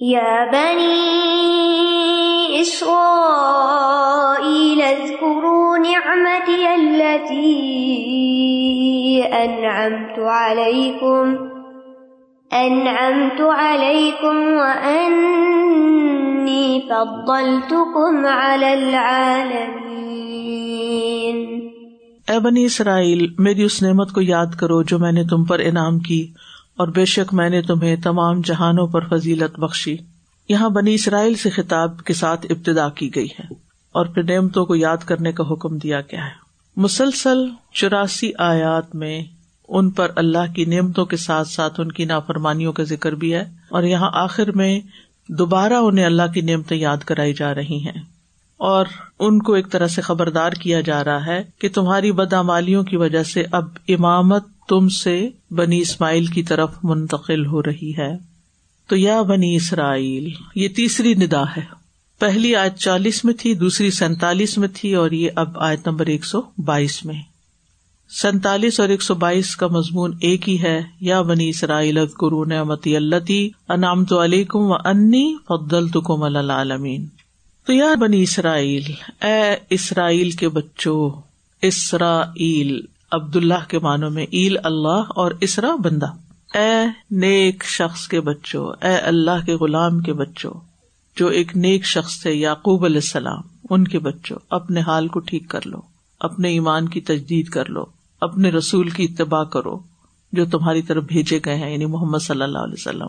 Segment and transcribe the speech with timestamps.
[0.00, 0.96] يا بني
[2.60, 2.96] إسرائيل
[4.82, 7.62] اذكروا نعمتي التي
[9.44, 11.36] أنعمت عليكم
[12.52, 15.20] أنعمت عليكم وأني
[16.88, 19.76] فضلتكم على العالمين
[22.28, 25.98] اے بنی اسرائیل، میری اس نعمت کو یاد کرو جو میں نے تم پر انعام
[25.98, 26.26] کی۔
[26.76, 29.96] اور بے شک میں نے تمہیں تمام جہانوں پر فضیلت بخشی۔
[30.48, 33.54] یہاں بنی اسرائیل سے خطاب کے ساتھ ابتدا کی گئی ہے
[33.92, 37.38] اور پھر نعمتوں کو یاد کرنے کا حکم دیا گیا ہے۔ مسلسل
[37.72, 39.24] چوراسی آیات میں
[39.68, 43.44] ان پر اللہ کی نعمتوں کے ساتھ ساتھ ان کی نافرمانیوں کا ذکر بھی ہے
[43.70, 44.80] اور یہاں آخر میں
[45.28, 48.02] دوبارہ انہیں اللہ کی نعمتیں یاد کرائی جا رہی ہیں۔
[48.56, 48.86] اور
[49.18, 53.22] ان کو ایک طرح سے خبردار کیا جا رہا ہے کہ تمہاری بدامالیوں کی وجہ
[53.22, 58.36] سے اب امامت تم سے بنی اسماعیل کی طرف منتقل ہو رہی ہے۔
[58.88, 61.86] تو یا بنی اسرائیل، یہ تیسری ندا ہے۔
[62.18, 66.24] پہلی آیت چالیس میں تھی، دوسری سینتالیس میں تھی اور یہ اب آیت نمبر ایک
[66.24, 67.22] سو بائیس میں۔
[68.08, 72.96] سینتالیس اور ایک سو بائیس کا مضمون ایک ہی ہے۔ یا بنی اسرائیل قرون متی
[72.96, 77.06] اللہ انعام تو علیکم و انی فدل تو کم العالمین۔
[77.66, 78.82] تو یا بنی اسرائیل،
[79.24, 81.10] اے اسرائیل کے بچوں،
[81.62, 86.06] اسرائیل عبد اللہ کے معنوں میں ایل اللہ اور اسرا بندہ۔
[86.54, 90.52] اے نیک شخص کے بچوں، اے اللہ کے غلام کے بچوں،
[91.16, 93.40] جو ایک نیک شخص تھے، یعقوب علیہ السلام،
[93.70, 95.78] ان کے بچوں، اپنے حال کو ٹھیک کر لو،
[96.20, 97.84] اپنے ایمان کی تجدید کر لو،
[98.20, 99.78] اپنے رسول کی اتباع کرو،
[100.32, 103.08] جو تمہاری طرف بھیجے گئے ہیں یعنی محمد صلی اللہ علیہ وسلم۔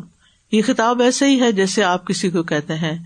[0.51, 2.97] یہ خطاب ایسے ہی ہے جیسے آپ کسی کو کہتے ہیں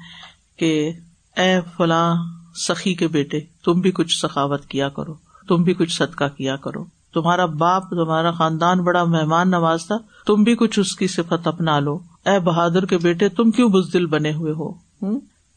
[0.57, 0.91] کہ
[1.37, 2.15] اے فلاں
[2.55, 6.85] سخی کے بیٹے، تم بھی کچھ سخاوت کیا کرو۔ تم بھی کچھ صدقہ کیا کرو۔
[7.13, 11.79] تمہارا باپ، تمہارا خاندان بڑا مہمان نواز تھا۔ تم بھی کچھ اس کی صفت اپنا
[11.79, 14.73] لو۔ اے بہادر کے بیٹے، تم کیوں بزدل بنے ہوئے ہو؟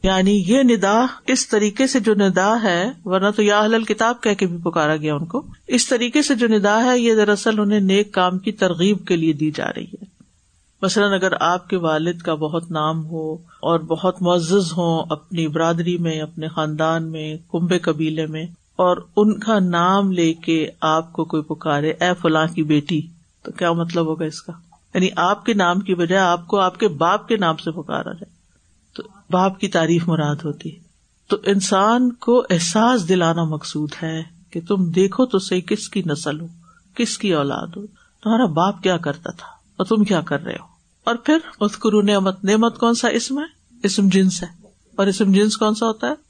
[0.03, 4.45] یعنی یہ ندا اس طریقے سے جو ندا ہے، ورنہ تو یا کتاب کہہ کے
[4.45, 8.13] بھی پکارا گیا ان کو۔ اس طریقے سے جو ندا ہے، یہ دراصل انہیں نیک
[8.13, 10.03] کام کی ترغیب کے لیے دی جا رہی ہے۔
[10.81, 15.97] مثلاً اگر آپ کے والد کا بہت نام ہو اور بہت معزز ہوں اپنی برادری
[15.97, 18.45] میں، اپنے خاندان میں، کنبے قبیلے میں
[18.75, 23.01] اور ان کا نام لے کے آپ کو کوئی پکارے، اے فلاں کی بیٹی
[23.43, 24.53] تو کیا مطلب ہوگا اس کا؟
[24.93, 28.11] یعنی آپ کے نام کی بجائے آپ کو آپ کے باپ کے نام سے پکارا
[28.11, 28.35] جائے۔
[28.95, 30.79] تو باپ کی تعریف مراد ہوتی ہے۔
[31.27, 36.41] تو انسان کو احساس دلانا مقصود ہے کہ تم دیکھو تو صحیح کس کی نسل
[36.41, 36.47] ہو،
[36.95, 37.85] کس کی اولاد ہو۔
[38.23, 39.47] تمہارا باپ کیا کرتا تھا
[39.77, 40.65] اور تم کیا کر رہے ہو؟
[41.03, 45.57] اور پھر اسکرو نعمت نعمت کون سا؟ اسم ہے؟ اسم جنس ہے۔ اور اسم جنس
[45.57, 46.24] کون سا ہوتا ہے؟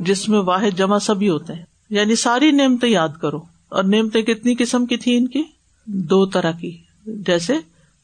[0.00, 4.54] جس میں واحد جمع سبھی ہوتے ہیں۔ یعنی ساری نعمتیں یاد کرو۔ اور نعمتیں کتنی
[4.54, 5.42] قسم کی تھی ان کی؟
[5.86, 7.52] دو طرح کی۔ جیسے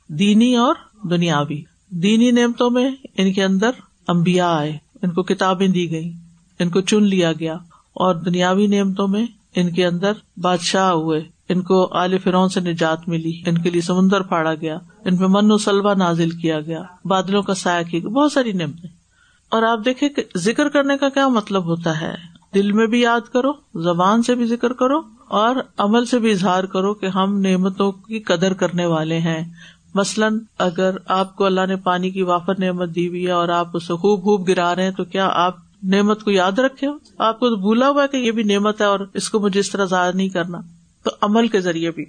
[0.08, 0.74] دینی اور
[1.10, 3.70] دنیاوی۔ دینی نعمتوں میں ان کے اندر
[4.08, 6.12] امبیا آئے، ان کو کتابیں دی گئی
[6.58, 7.54] ان کو چن لیا گیا۔
[7.94, 13.08] اور دنیاوی نعمتوں میں ان کے اندر بادشاہ ہوئے، ان کو عال فرون سے نجات
[13.08, 16.82] ملی، ان کے لیے سمندر پھاڑا گیا، ان پہ من و سلوا نازل کیا گیا،
[17.04, 18.90] بادلوں کا سایہ کیا گیا، بہت ساری نعمتیں۔
[19.48, 22.14] اور آپ دیکھیں کہ ذکر کرنے کا کیا مطلب ہوتا ہے؟
[22.54, 26.64] دل میں بھی یاد کرو، زبان سے بھی ذکر کرو، اور عمل سے بھی اظہار
[26.64, 29.52] کرو کہ ہم نعمتوں کی قدر کرنے والے ہیں۔
[29.94, 33.68] مثلاً اگر آپ کو اللہ نے پانی کی وافر نعمت دی ہوئی ہے اور آپ
[33.74, 37.40] اسے خوب خوب گرا رہے ہیں، تو کیا آپ نعمت کو یاد رکھے ہو؟ آپ
[37.40, 40.12] کو بھولا ہوا کہ یہ بھی نعمت ہے اور اس کو مجھے اس طرح ضائع
[40.12, 40.58] نہیں کرنا۔
[41.02, 42.04] تو عمل کے ذریعے بھی۔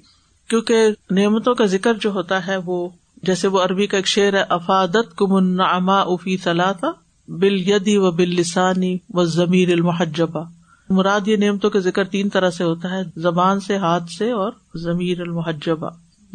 [0.49, 2.89] کیونکہ نعمتوں کا ذکر جو ہوتا ہے وہ،
[3.23, 6.85] جیسے وہ عربی کا ایک شعر ہے افادت کم اما افی صلاح
[7.27, 10.41] بل یدی و بل لسانی و ضمیر المحجبا
[10.89, 14.51] مراد یہ نعمتوں کا ذکر تین طرح سے ہوتا ہے، زبان سے، ہاتھ سے اور
[14.75, 15.87] ضمیر المحجبا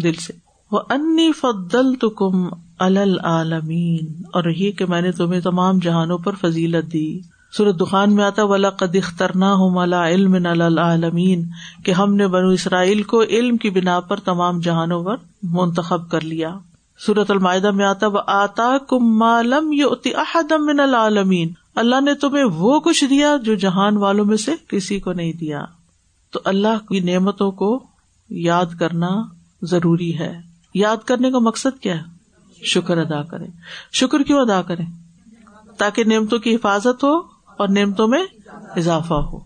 [0.03, 0.33] دل سے۔
[0.71, 2.49] وہ انی فدل تو کم
[2.79, 7.21] العالمین اور یہ کہ میں نے تمہیں تمام جہانوں پر فضیلت دی۔
[7.57, 11.49] سورت دخان میں آتا ولا قد اخترنا ہوں ملا علم العالمین
[11.85, 16.21] کہ ہم نے بنو اسرائیل کو علم کی بنا پر تمام جہانوں پر منتخب کر
[16.21, 16.59] لیا۔
[16.99, 22.45] سورت المائدہ میں آتا وہ آتا کم مالم یہ احدم من العالمین اللہ نے تمہیں
[22.45, 25.65] وہ کچھ دیا جو جہان والوں میں سے کسی کو نہیں دیا۔
[26.31, 27.87] تو اللہ کی نعمتوں کو
[28.31, 29.09] یاد کرنا
[29.63, 30.41] ضروری ہے۔
[30.75, 32.03] یاد کرنے کا مقصد کیا ہے؟
[32.65, 33.47] شکر ادا کرے
[33.93, 34.83] شکر کیوں ادا کرے
[35.79, 37.17] تاکہ نعمتوں کی حفاظت ہو
[37.57, 38.25] اور نعمتوں میں
[38.77, 39.39] اضافہ ہو۔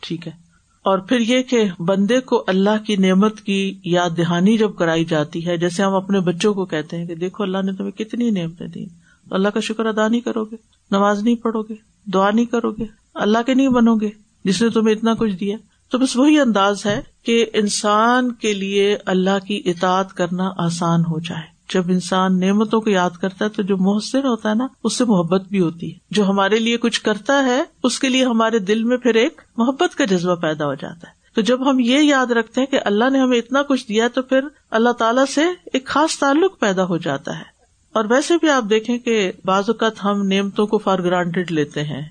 [0.00, 0.45] ٹھیک ہے۔
[0.86, 5.46] اور پھر یہ کہ بندے کو اللہ کی نعمت کی یاد دہانی جب کرائی جاتی
[5.46, 8.66] ہے، جیسے ہم اپنے بچوں کو کہتے ہیں کہ دیکھو اللہ نے تمہیں کتنی نعمتیں
[8.66, 8.86] دی
[9.30, 10.56] اللہ کا شکر ادا نہیں کرو گے،
[10.90, 11.74] نماز نہیں پڑھو گے،
[12.12, 12.84] دعا نہیں کرو گے،
[13.14, 14.10] اللہ کے نہیں بنو گے،
[14.44, 15.56] جس نے تمہیں اتنا کچھ دیا۔
[15.90, 21.18] تو بس وہی انداز ہے کہ انسان کے لیے اللہ کی اطاعت کرنا آسان ہو
[21.18, 24.96] جائے۔ جب انسان نعمتوں کو یاد کرتا ہے تو جو محسن ہوتا ہے نا، اس
[24.96, 28.58] سے محبت بھی ہوتی ہے۔ جو ہمارے لیے کچھ کرتا ہے، اس کے لیے ہمارے
[28.58, 31.98] دل میں پھر ایک محبت کا جذبہ پیدا ہو جاتا ہے۔ تو جب ہم یہ
[31.98, 34.40] یاد رکھتے ہیں کہ اللہ نے ہمیں اتنا کچھ دیا تو پھر
[34.70, 35.40] اللہ تعالیٰ سے
[35.72, 37.56] ایک خاص تعلق پیدا ہو جاتا ہے۔
[37.92, 42.02] اور ویسے بھی آپ دیکھیں کہ بعض اوقات ہم نعمتوں کو فار گرانٹیڈ لیتے ہیں۔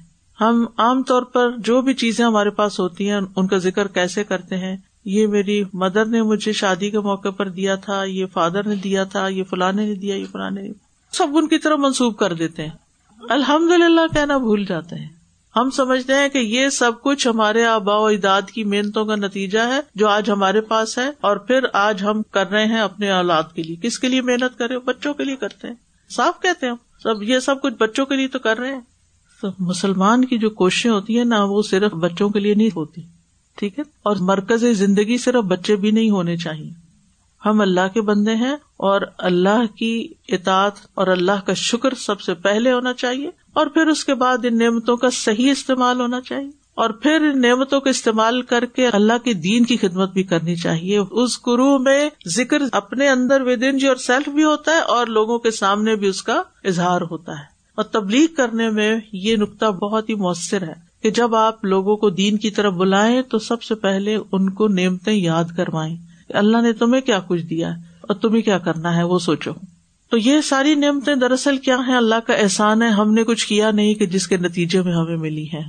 [0.41, 4.23] ہم عام طور پر جو بھی چیزیں ہمارے پاس ہوتی ہیں، ان کا ذکر کیسے
[4.23, 8.67] کرتے ہیں؟ یہ میری مدر نے مجھے شادی کے موقع پر دیا تھا، یہ فادر
[8.67, 10.69] نے دیا تھا، یہ فلانے نے دیا، یہ فلانے نے
[11.11, 12.71] سب ان کی طرف منسوخ کر دیتے ہیں۔
[13.29, 15.09] الحمد للہ کہنا بھول جاتے ہیں۔
[15.55, 19.59] ہم سمجھتے ہیں کہ یہ سب کچھ ہمارے آبا و اجداد کی محنتوں کا نتیجہ
[19.59, 23.43] ہے، جو آج ہمارے پاس ہے اور پھر آج ہم کر رہے ہیں اپنے اولاد
[23.53, 25.75] کے لیے۔ کس کے لیے محنت کر رہے بچوں کے لیے کرتے ہیں۔
[26.09, 26.73] صاف کہتے ہیں
[27.03, 28.81] سب یہ سب کچھ بچوں کے لیے تو کر رہے ہیں۔
[29.41, 33.01] تو مسلمان کی جو کوششیں ہوتی ہیں نا وہ صرف بچوں کے لیے نہیں ہوتی۔
[33.57, 36.85] ٹھیک ہے؟ اور مرکز زندگی صرف بچے بھی نہیں ہونے چاہیے۔
[37.45, 42.33] ہم اللہ کے بندے ہیں اور اللہ کی اطاعت اور اللہ کا شکر سب سے
[42.33, 46.51] پہلے ہونا چاہیے اور پھر اس کے بعد ان نعمتوں کا صحیح استعمال ہونا چاہیے۔
[46.75, 50.55] اور پھر ان نعمتوں کا استعمال کر کے اللہ کے دین کی خدمت بھی کرنی
[50.55, 55.07] چاہیے۔ اس گرو میں ذکر اپنے اندر ود ان یور سیلف بھی ہوتا ہے اور
[55.07, 57.43] لوگوں کے سامنے بھی اس کا اظہار ہوتا ہے۔
[57.75, 62.09] اور تبلیغ کرنے میں یہ نقطہ بہت ہی مؤثر ہے۔ کہ جب آپ لوگوں کو
[62.09, 65.97] دین کی طرف بلائیں تو سب سے پہلے ان کو نعمتیں یاد کروائیں
[66.29, 69.51] اللہ نے تمہیں کیا کچھ دیا ہے اور تمہیں کیا کرنا ہے وہ سوچو۔
[70.09, 73.71] تو یہ ساری نعمتیں دراصل کیا ہیں؟ اللہ کا احسان ہے، ہم نے کچھ کیا
[73.71, 75.61] نہیں کہ جس کے نتیجے میں ہمیں ملی ہے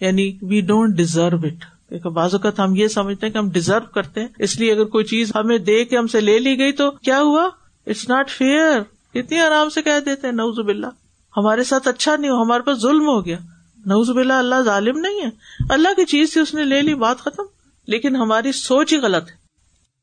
[0.00, 4.20] یعنی وی ڈونٹ ڈیزرو اٹ بعض اوقات ہم یہ سمجھتے ہیں کہ ہم ڈیزرو کرتے
[4.20, 6.90] ہیں۔ اس لیے اگر کوئی چیز ہمیں دے کے ہم سے لے لی گئی تو
[6.90, 7.48] کیا ہوا؟
[7.86, 8.80] اٹس ناٹ فیئر
[9.14, 10.86] اتنی آرام سے کہہ دیتے نوز بلّہ
[11.36, 13.38] ہمارے ساتھ اچھا نہیں ہو ہمارے پاس ظلم ہو گیا۔
[13.86, 15.30] نوز بلّہ اللہ ظالم نہیں ہے۔
[15.70, 17.42] اللہ کی چیز سے اس نے لے لی، بات ختم۔
[17.86, 19.36] لیکن ہماری سوچ ہی غلط ہے۔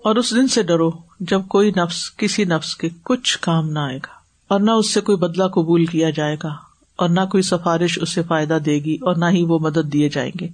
[0.04, 0.90] اور اس دن سے ڈرو
[1.20, 4.12] جب کوئی نفس، کسی نفس کے کچھ کام نہ آئے گا
[4.48, 6.48] اور نہ اس سے کوئی بدلا قبول کیا جائے گا
[6.96, 10.32] اور نہ کوئی سفارش اسے فائدہ دے گی اور نہ ہی وہ مدد دیے جائیں
[10.40, 10.48] گے۔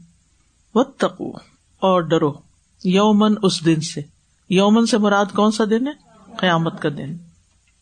[0.74, 1.30] و تقو
[1.80, 2.32] اور ڈرو
[2.84, 4.00] یومن اس دن سے۔
[4.50, 5.92] یومن سے مراد کون سا دن ہے؟
[6.36, 7.16] قیامت کا دن۔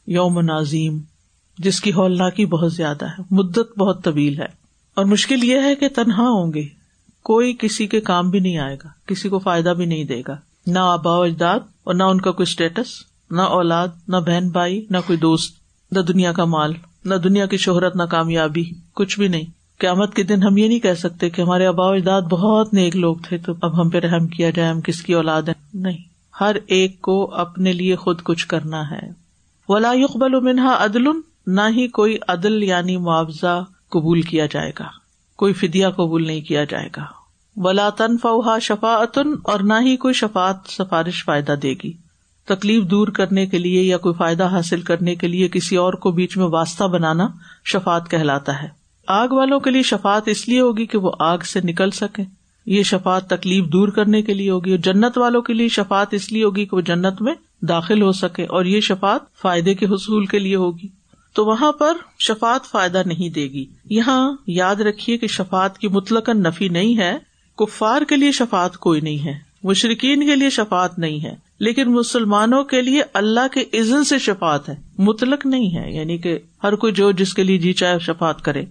[0.06, 1.13] یومن عظیم۔
[1.58, 4.64] جس کی ہولناکی بہت زیادہ ہے، مدت بہت طویل ہے۔
[4.94, 6.66] اور مشکل یہ ہے کہ تنہا ہوں گے۔
[7.22, 10.36] کوئی کسی کے کام بھی نہیں آئے گا، کسی کو فائدہ بھی نہیں دے گا۔
[10.66, 12.86] نہ آبا اجداد اور نہ ان کا کوئی اسٹیٹس
[13.30, 15.54] نہ اولاد، نہ بہن بھائی، نہ کوئی دوست،
[15.92, 16.72] نہ دنیا کا مال،
[17.04, 18.64] نہ دنیا کی شہرت نہ کامیابی
[18.94, 19.44] کچھ بھی نہیں۔
[19.78, 23.16] قیامت کے دن ہم یہ نہیں کہہ سکتے کہ ہمارے آبا اجداد بہت نیک لوگ
[23.16, 25.98] تھے، تو اب ہم پہ رحم کیا جائے، ہم کس کی اولاد ہے نہیں۔
[26.40, 29.10] ہر ایک کو اپنے لیے خود کچھ کرنا ہے۔
[29.68, 31.04] ولا یقبل منہا عدل
[31.46, 34.88] نہ ہی کوئی عدل یعنی معاوضہ قبول کیا جائے گا،
[35.36, 37.04] کوئی فدیا قبول نہیں کیا جائے گا۔
[37.56, 37.90] ولا
[38.22, 41.92] فوہا شفاعتن اور نہ ہی کوئی شفات سفارش فائدہ دے گی۔
[42.44, 46.10] تکلیف دور کرنے کے لیے یا کوئی فائدہ حاصل کرنے کے لیے کسی اور کو
[46.10, 47.28] بیچ میں واسطہ بنانا
[47.64, 48.68] شفات کہلاتا ہے۔
[49.06, 52.22] آگ والوں کے لیے شفات اس لیے ہوگی کہ وہ آگ سے نکل سکے
[52.66, 56.32] یہ شفات تکلیف دور کرنے کے لیے ہوگی اور جنت والوں کے لیے شفات اس
[56.32, 60.26] لیے ہوگی کہ وہ جنت میں داخل ہو سکے اور یہ شفات فائدے کے حصول
[60.26, 61.03] کے لیے ہوگی۔
[61.34, 66.28] تو وہاں پر شفات فائدہ نہیں دے گی۔ یہاں یاد رکھیے کہ شفات کی مطلق
[66.28, 67.18] نفی نہیں ہے۔
[67.58, 72.64] کفار کے لیے شفات کوئی نہیں ہے۔ مشرقین کے لیے شفات نہیں ہے۔ لیکن مسلمانوں
[72.64, 76.92] کے لیے اللہ کے عزن سے شفات ہے۔ مطلق نہیں ہے۔ یعنی کہ ہر کوئی
[76.92, 78.64] جو جس کے لیے جی چاہے شفات کرے۔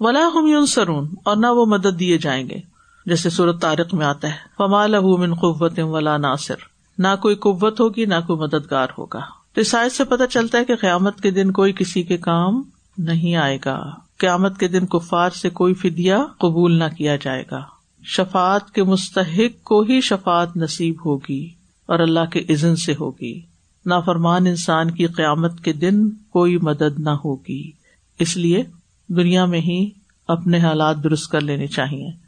[0.00, 2.58] ولا ہم سرون اور نہ وہ مدد دیے جائیں گے۔
[3.06, 6.56] جیسے صورت تارق میں آتا ہے۔ فمال من قوت ولا ناصر۔
[6.98, 9.20] نہ کوئی قوت ہوگی، نہ کوئی مددگار ہوگا۔
[9.56, 12.62] تو سائز سے پتہ چلتا ہے کہ قیامت کے دن کوئی کسی کے کام
[12.98, 17.62] نہیں آئے گا۔ قیامت کے دن کفار سے کوئی فدیا قبول نہ کیا جائے گا۔
[18.02, 21.48] شفات کے مستحق کو ہی شفات نصیب ہوگی
[21.86, 23.40] اور اللہ کے عزن سے ہوگی۔
[23.86, 27.70] نافرمان انسان کی قیامت کے دن کوئی مدد نہ ہوگی۔
[28.18, 28.62] اس لیے
[29.08, 29.90] دنیا میں ہی
[30.28, 32.25] اپنے حالات درست کر لینے چاہیے۔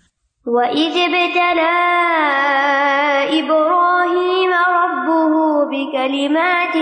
[0.48, 1.78] وَإِذِ ابْتَلَى
[3.40, 5.32] إِبْرَاهِيمَ رَبُّهُ
[5.64, 6.76] بِكَلِمَاتٍ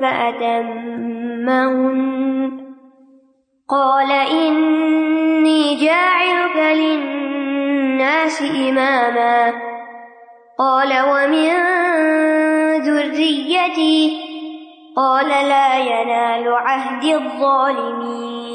[0.00, 1.14] فَأَتَمَّهُنَّ
[3.68, 9.52] قَالَ إِنِّي جَاعِلُكَ لِلنَّاسِ إِمَامًا
[10.58, 11.50] قَالَ وَمِن
[12.82, 14.20] ذريتي
[14.96, 18.54] قال لا ينال عهد الظالمين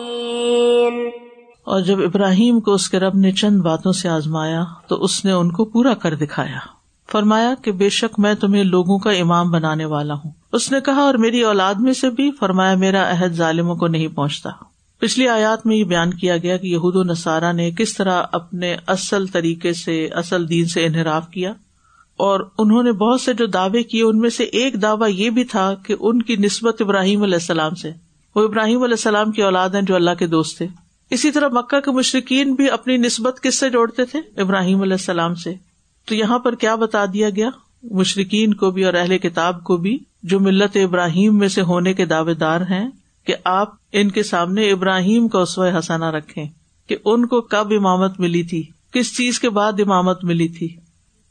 [1.69, 5.31] اور جب ابراہیم کو اس کے رب نے چند باتوں سے آزمایا تو اس نے
[5.31, 6.59] ان کو پورا کر دکھایا۔
[7.11, 11.01] فرمایا کہ بے شک میں تمہیں لوگوں کا امام بنانے والا ہوں۔ اس نے کہا،
[11.01, 14.49] اور میری اولاد میں سے بھی فرمایا، میرا عہد ظالموں کو نہیں پہنچتا۔
[14.99, 18.75] پچھلی آیات میں یہ بیان کیا گیا کہ یہود و نصارہ نے کس طرح اپنے
[18.87, 21.53] اصل طریقے سے، اصل دین سے انحراف کیا،
[22.17, 25.43] اور انہوں نے بہت سے جو دعوے کیے، ان میں سے ایک دعوی یہ بھی
[25.43, 27.91] تھا کہ ان کی نسبت ابراہیم علیہ السلام سے۔
[28.35, 31.79] وہ ابراہیم علیہ السلام کی اولاد ہیں جو اللہ کے دوست تھے۔ اسی طرح مکہ
[31.79, 35.53] کے مشرقین بھی اپنی نسبت کس سے جوڑتے تھے؟ ابراہیم علیہ السلام سے۔
[36.05, 37.49] تو یہاں پر کیا بتا دیا گیا؟
[37.83, 42.05] مشرقین کو بھی اور اہل کتاب کو بھی جو ملت ابراہیم میں سے ہونے کے
[42.05, 42.89] دعوے دار ہیں
[43.27, 46.45] کہ آپ ان کے سامنے ابراہیم کا اسو حسنا رکھے
[46.87, 48.63] کہ ان کو کب امامت ملی تھی؟
[48.93, 50.67] کس چیز کے بعد امامت ملی تھی؟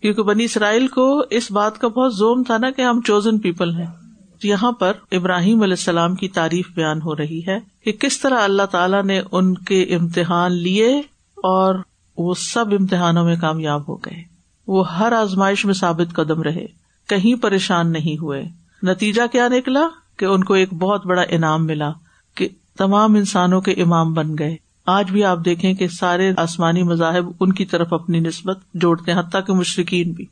[0.03, 3.75] کیونکہ بنی اسرائیل کو اس بات کا بہت زوم تھا نا کہ ہم چوزن پیپل
[3.75, 4.08] ہیں۔
[4.45, 8.63] یہاں پر ابراہیم علیہ السلام کی تعریف بیان ہو رہی ہے کہ کس طرح اللہ
[8.63, 10.99] تعالیٰ نے ان کے امتحان لیے
[11.37, 11.75] اور
[12.19, 14.23] وہ سب امتحانوں میں کامیاب ہو گئے۔
[14.67, 16.67] وہ ہر آزمائش میں ثابت قدم رہے۔
[17.09, 18.45] کہیں پریشان نہیں ہوئے۔
[18.83, 21.91] نتیجہ کیا نکلا؟ کہ ان کو ایک بہت بڑا انعام ملا
[22.35, 27.27] کہ تمام انسانوں کے امام بن گئے۔ آج بھی آپ دیکھیں کہ سارے آسمانی مذاہب
[27.41, 30.27] ان کی طرف اپنی نسبت جوڑتے ہیں، حتیٰ کہ مشرقین بھی۔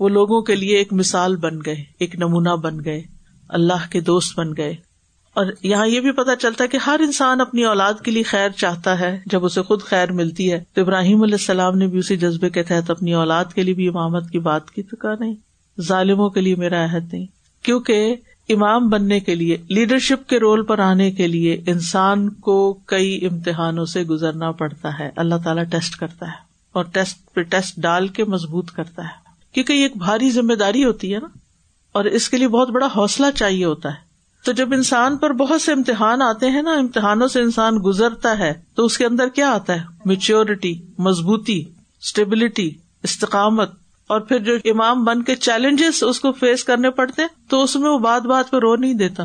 [0.00, 3.13] وہ لوگوں کے لیے ایک مثال بن گئے، ایک نمونہ بن گئے۔
[3.54, 4.76] اللہ کے دوست بن گئے۔
[5.34, 8.48] اور یہاں یہ بھی پتا چلتا ہے کہ ہر انسان اپنی اولاد کے لیے خیر
[8.50, 12.16] چاہتا ہے۔ جب اسے خود خیر ملتی ہے، تو ابراہیم علیہ السلام نے بھی اسی
[12.16, 15.34] جذبے کے تحت اپنی اولاد کے لیے بھی امامت کی بات کی تو کہا نہیں،
[15.80, 17.26] ظالموں کے لیے میرا عہد نہیں۔
[17.62, 18.16] کیونکہ
[18.48, 23.84] امام بننے کے لیے، لیڈرشپ کے رول پر آنے کے لیے انسان کو کئی امتحانوں
[23.84, 26.36] سے گزرنا پڑتا ہے۔ اللہ تعالیٰ ٹیسٹ کرتا ہے
[26.72, 30.84] اور ٹیسٹ پہ ٹیسٹ ڈال کے مضبوط کرتا ہے۔ کیونکہ یہ ایک بھاری ذمہ داری
[30.84, 31.26] ہوتی ہے نا۔
[31.94, 34.04] اور اس کے لیے بہت بڑا حوصلہ چاہیے ہوتا ہے۔
[34.44, 38.52] تو جب انسان پر بہت سے امتحان آتے ہیں نا، امتحانوں سے انسان گزرتا ہے،
[38.74, 41.64] تو اس کے اندر کیا آتا ہے؟ میچیورٹی مضبوطی
[42.02, 42.70] اسٹیبلٹی
[43.02, 43.70] استقامت۔
[44.06, 47.90] اور پھر جو امام بن کے چیلنجز اس کو فیس کرنے پڑتے تو اس میں
[47.90, 49.22] وہ بات بات پہ رو نہیں دیتا۔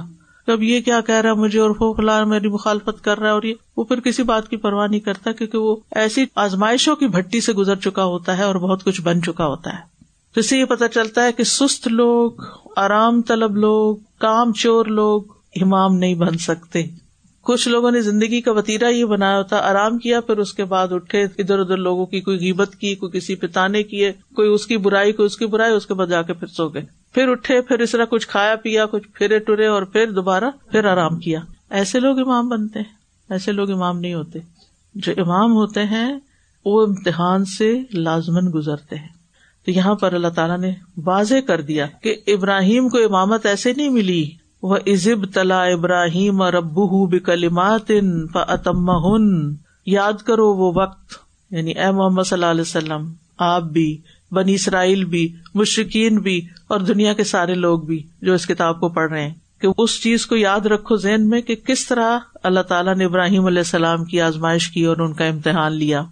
[0.47, 3.43] کب یہ کیا کہہ رہا ہے مجھے اور فلاں میری مخالفت کر رہا ہے اور
[3.43, 7.41] یہ۔ وہ پھر کسی بات کی پرواہ نہیں کرتا، کیونکہ وہ ایسی آزمائشوں کی بھٹی
[7.41, 9.98] سے گزر چکا ہوتا ہے اور بہت کچھ بن چکا ہوتا ہے۔
[10.35, 12.31] تو سے یہ پتا چلتا ہے کہ سست لوگ،
[12.75, 15.21] آرام طلب لوگ، کام چور لوگ
[15.61, 16.83] امام نہیں بن سکتے۔
[17.41, 20.87] کچھ لوگوں نے زندگی کا وتیرا یہ بنایا ہوتا آرام کیا، پھر اس کے بعد
[20.91, 24.77] اٹھے، ادھر ادھر لوگوں کی کوئی غیبت کی، کوئی کسی پتانے کی کوئی اس کی
[24.77, 26.81] برائی، کوئی اس کی برائی، اس کے بعد جا کے پھر سو گئے۔
[27.13, 30.85] پھر اٹھے، پھر اس طرح کچھ کھایا پیا، کچھ پھرے ٹرے اور پھر دوبارہ پھر
[30.85, 32.95] آرام کیا۔ ایسے لوگ امام بنتے ہیں،
[33.29, 34.39] ایسے لوگ امام نہیں ہوتے۔
[34.95, 36.19] جو امام ہوتے ہیں،
[36.65, 39.18] وہ امتحان سے لازمن گزرتے ہیں۔
[39.69, 43.89] تو یہاں پر اللہ تعالیٰ نے واضح کر دیا کہ ابراہیم کو امامت ایسے نہیں
[43.89, 44.29] ملی۔
[44.63, 47.91] وہ عزب تلا ابراہیم اور ابو بکلمات
[48.33, 51.13] اتم ہن یاد کرو وہ وقت
[51.51, 53.97] یعنی اے محمد صلی اللہ علیہ وسلم، آپ بھی،
[54.31, 58.89] بنی اسرائیل بھی مشرقین بھی، اور دنیا کے سارے لوگ بھی جو اس کتاب کو
[58.89, 62.59] پڑھ رہے ہیں۔ کہ اس چیز کو یاد رکھو ذہن میں کہ کس طرح اللہ
[62.59, 66.03] تعالیٰ نے ابراہیم علیہ السلام کی آزمائش کی اور ان کا امتحان لیا۔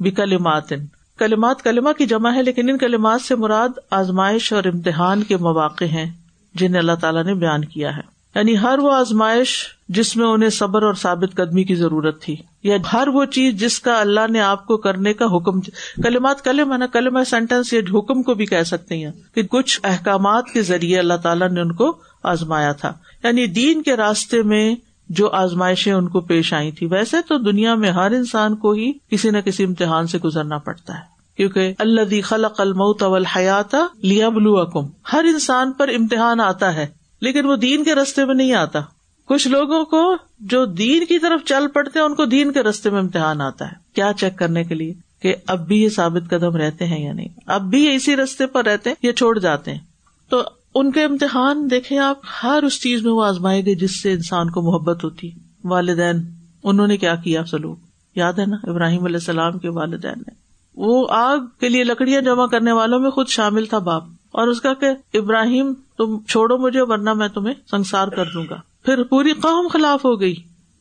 [0.00, 0.72] بکلمات۔
[1.18, 5.84] کلمات کلمہ کی جمع ہے، لیکن ان کلمات سے مراد آزمائش اور امتحان کے مواقع
[5.84, 6.10] ہیں،
[6.54, 10.82] جنہیں اللہ تعالیٰ نے بیان کیا ہے۔ یعنی ہر وہ آزمائش جس میں انہیں صبر
[10.82, 14.66] اور ثابت قدمی کی ضرورت تھی، یا ہر وہ چیز جس کا اللہ نے آپ
[14.66, 15.60] کو کرنے کا حکم
[16.02, 19.80] کلمات کلم ہے نا کلم سینٹینس یا حکم کو بھی کہہ سکتے ہیں کہ کچھ
[19.84, 22.92] احکامات کے ذریعے اللہ تعالیٰ نے ان کو آزمایا تھا۔
[23.24, 24.74] یعنی دین کے راستے میں
[25.08, 28.92] جو آزمائشیں ان کو پیش آئی تھی ویسے تو دنیا میں ہر انسان کو ہی
[29.10, 34.28] کسی نہ کسی امتحان سے گزرنا پڑتا ہے۔ کیونکہ اللہ خلق الموت اول حیات لیا
[34.28, 34.80] بلو
[35.12, 36.86] ہر انسان پر امتحان آتا ہے،
[37.20, 38.80] لیکن وہ دین کے رستے میں نہیں آتا۔
[39.26, 42.90] کچھ لوگوں کو جو دین کی طرف چل پڑتے ہیں، ان کو دین کے رستے
[42.90, 46.56] میں امتحان آتا ہے۔ کیا چیک کرنے کے لیے کہ اب بھی یہ ثابت قدم
[46.56, 49.72] رہتے ہیں یا نہیں؟ اب بھی یہ اسی رستے پر رہتے ہیں یا چھوڑ جاتے
[49.72, 49.80] ہیں؟
[50.28, 50.42] تو
[50.74, 54.50] ان کے امتحان دیکھیں آپ، ہر اس چیز میں وہ آزمائے گئے جس سے انسان
[54.50, 55.30] کو محبت ہوتی۔
[55.64, 56.16] والدین،
[56.64, 57.78] انہوں نے کیا کیا سلوک؟
[58.14, 60.30] یاد ہے نا؟ ابراہیم علیہ السلام کے والدین نے۔
[60.76, 64.60] وہ آگ کے لیے لکڑیاں جمع کرنے والوں میں خود شامل تھا باپ۔ اور اس
[64.60, 69.32] کا کہ، ابراہیم، تم چھوڑو مجھے ورنہ میں تمہیں سنسار کر دوں گا۔ پھر پوری
[69.32, 70.34] قوم خلاف ہو گئی۔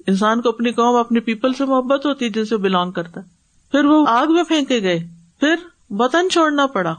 [0.08, 3.22] انسان کو اپنی قوم، اپنی پیپل سے محبت ہوتی جن سے بلانگ کرتا۔
[3.72, 5.00] پھر وہ آگ میں پھینکے گئے۔
[5.40, 5.56] پھر
[5.90, 6.94] وطن چھوڑنا پڑا۔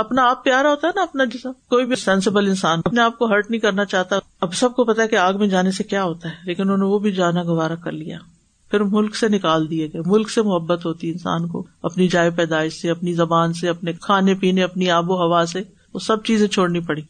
[0.00, 3.26] اپنا آپ پیارا ہوتا ہے نا، اپنا جسم کوئی بھی سینسیبل انسان اپنے آپ کو
[3.26, 6.28] ہرٹ نہیں کرنا چاہتا۔ اب سب کو پتا کہ آگ میں جانے سے کیا ہوتا
[6.28, 8.18] ہے، لیکن انہوں نے وہ بھی جانا گوارا کر لیا۔
[8.70, 12.80] پھر ملک سے نکال دیے گئے۔ ملک سے محبت ہوتی انسان کو، اپنی جائے پیدائش
[12.80, 15.62] سے، اپنی زبان سے، اپنے کھانے پینے، اپنی آب و ہوا سے،
[15.94, 17.02] وہ سب چیزیں چھوڑنی پڑی۔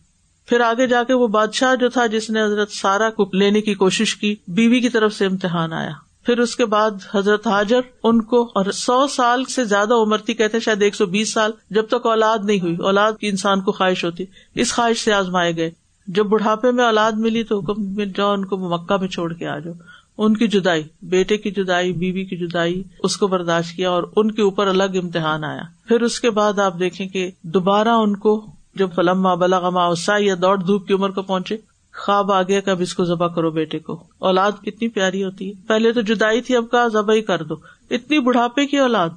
[0.47, 3.75] پھر آگے جا کے وہ بادشاہ جو تھا، جس نے حضرت سارا کو لینے کی
[3.75, 8.23] کوشش کی، بیوی کی طرف سے امتحان آیا۔ پھر اس کے بعد حضرت حاجر ان
[8.23, 11.87] کو اور سو سال سے زیادہ عمر تھی، کہتے شاید ایک سو بیس سال، جب
[11.87, 14.25] تک اولاد نہیں ہوئی۔ اولاد کی انسان کو خواہش ہوتی۔
[14.55, 15.71] اس خواہش سے آزمائے گئے۔
[16.07, 19.47] جب بڑھاپے میں اولاد ملی تو حکم مل جاؤ، ان کو مکہ میں چھوڑ کے
[19.47, 19.75] آ جاؤ۔
[20.19, 24.31] ان کی جدائی، بیٹے کی جدائی، بیوی کی جدائی، اس کو برداشت کیا اور ان
[24.31, 28.47] کے اوپر الگ امتحان آیا۔ پھر اس کے بعد آپ دیکھیں کہ دوبارہ ان کو
[28.75, 31.57] جب فلما بلاغما اوسا یا دوڑ دھوپ کی عمر کو پہنچے
[31.97, 35.67] خواب آ گیا اب اس کو ذبح کرو بیٹے کو۔ اولاد کتنی پیاری ہوتی ہے۔
[35.67, 37.55] پہلے تو جدائی تھی، اب کا ذبح ہی کر دو۔
[37.91, 39.09] اتنی بڑھاپے کی اولاد۔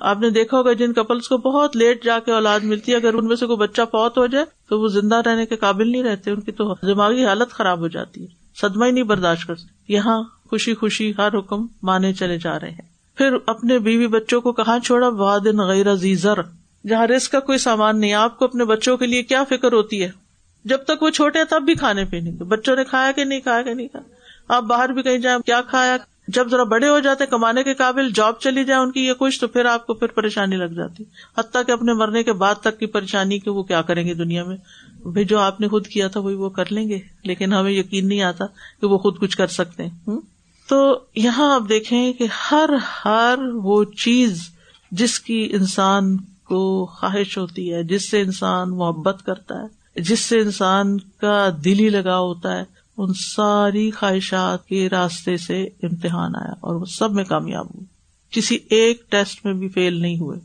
[0.00, 3.14] آپ نے دیکھا ہوگا جن کپلس کو بہت لیٹ جا کے اولاد ملتی ہے۔ اگر
[3.14, 6.02] ان میں سے کوئی بچہ فوت ہو جائے تو وہ زندہ رہنے کے قابل نہیں
[6.02, 8.26] رہتے۔ ان کی تو دماغی حالت خراب ہو جاتی ہے۔
[8.60, 9.54] سدما ہی نہیں برداشت کر
[9.88, 14.52] یہاں خوشی خوشی ہر حکم مانے چلے جا رہے ہیں۔ پھر اپنے بیوی بچوں کو
[14.52, 16.42] کہاں چھوڑا؟ وادن غیر زیزر
[16.88, 20.04] جہاں رسک کا کوئی سامان نہیں، آپ کو اپنے بچوں کے لیے کیا فکر ہوتی
[20.04, 20.27] ہے؟
[20.68, 23.62] جب تک وہ چھوٹے تب بھی کھانے پینے کے بچوں نے کھایا کہ نہیں، کھایا
[23.62, 24.14] کہ نہیں، کھایا۔
[24.56, 25.96] آپ باہر بھی کہیں جائیں، کیا کھایا؟
[26.28, 29.40] جب ذرا بڑے ہو جاتے، کمانے کے قابل جاب چلی جائے ان کی یہ کچھ
[29.40, 31.04] تو پھر آپ کو پھر پریشانی لگ جاتی۔
[31.38, 34.44] حتیٰ کہ اپنے مرنے کے بعد تک کی پریشانی کہ وہ کیا کریں گے دنیا
[34.44, 34.56] میں۔
[35.02, 38.08] بھائی جو آپ نے خود کیا تھا، وہی وہ کر لیں گے۔ لیکن ہمیں یقین
[38.08, 38.46] نہیں آتا
[38.80, 40.20] کہ وہ خود کچھ کر سکتے ہیں۔
[40.68, 42.70] تو یہاں آپ دیکھیں کہ ہر
[43.04, 44.42] ہر وہ چیز
[44.90, 50.38] جس کی انسان کو خواہش ہوتی ہے، جس سے انسان محبت کرتا ہے جس سے
[50.38, 52.62] انسان کا دلی لگاؤ ہوتا ہے،
[52.96, 57.86] ان ساری خواہشات کے راستے سے امتحان آیا اور وہ سب میں کامیاب ہوئے۔
[58.30, 60.38] کسی ایک ٹیسٹ میں بھی فیل نہیں ہوئے۔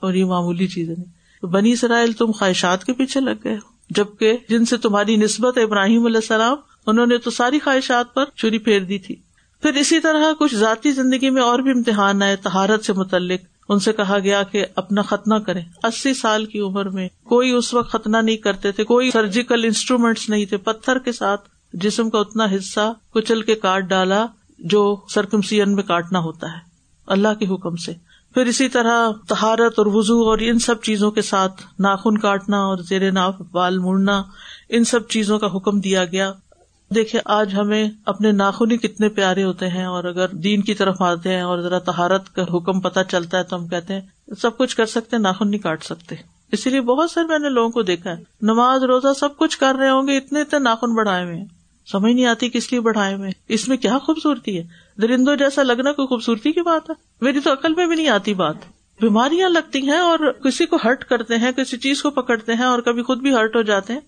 [0.00, 3.76] اور یہ معمولی چیزیں نہیں تو بنی اسرائیل تم خواہشات کے پیچھے لگ گئے ہو۔
[3.90, 8.58] جبکہ جن سے تمہاری نسبت ابراہیم علیہ السلام، انہوں نے تو ساری خواہشات پر چوری
[8.58, 9.16] پھیر دی تھی۔
[9.62, 13.78] پھر اسی طرح کچھ ذاتی زندگی میں اور بھی امتحان آئے تہارت سے متعلق۔ ان
[13.78, 17.92] سے کہا گیا کہ اپنا ختنہ کرے اسی سال کی عمر میں کوئی اس وقت
[17.92, 22.44] ختنہ نہیں کرتے تھے، کوئی سرجیکل انسٹرومینٹس نہیں تھے۔ پتھر کے ساتھ جسم کا اتنا
[22.44, 24.26] حصہ کچل کے کاٹ ڈالا
[24.58, 26.58] جو سرکمسین میں کاٹنا ہوتا ہے،
[27.06, 27.92] اللہ کے حکم سے۔
[28.34, 32.78] پھر اسی طرح تہارت اور وزو اور ان سب چیزوں کے ساتھ ناخن کاٹنا اور
[32.78, 34.22] زیر ناف بال مڑنا،
[34.68, 36.32] ان سب چیزوں کا حکم دیا گیا۔
[36.94, 41.02] دیکھیے آج ہمیں اپنے ناخن ہی کتنے پیارے ہوتے ہیں اور اگر دین کی طرف
[41.02, 44.00] آتے ہیں اور ذرا تہارت کا حکم پتہ چلتا ہے تو ہم کہتے ہیں،
[44.42, 46.14] سب کچھ کر سکتے ناخن نہیں کاٹ سکتے۔
[46.52, 49.74] اسی لیے بہت سارے میں نے لوگوں کو دیکھا ہے، نماز، روزہ سب کچھ کر
[49.78, 51.44] رہے ہوں گے، اتنے اتنے ناخن بڑھائے ہوئے ہیں۔
[51.92, 54.64] سمجھ نہیں آتی کس لیے بڑھائے ہوئے اس میں کیا خوبصورتی ہے؟
[55.02, 58.34] درندوں جیسا لگنا کوئی خوبصورتی کی بات ہے؟ میری تو عقل میں بھی نہیں آتی
[58.34, 58.54] بات۔
[59.00, 62.78] بیماریاں لگتی ہیں اور کسی کو ہرٹ کرتے ہیں، کسی چیز کو پکڑتے ہیں اور
[62.78, 64.00] کبھی خود بھی ہرٹ ہو جاتے ہیں۔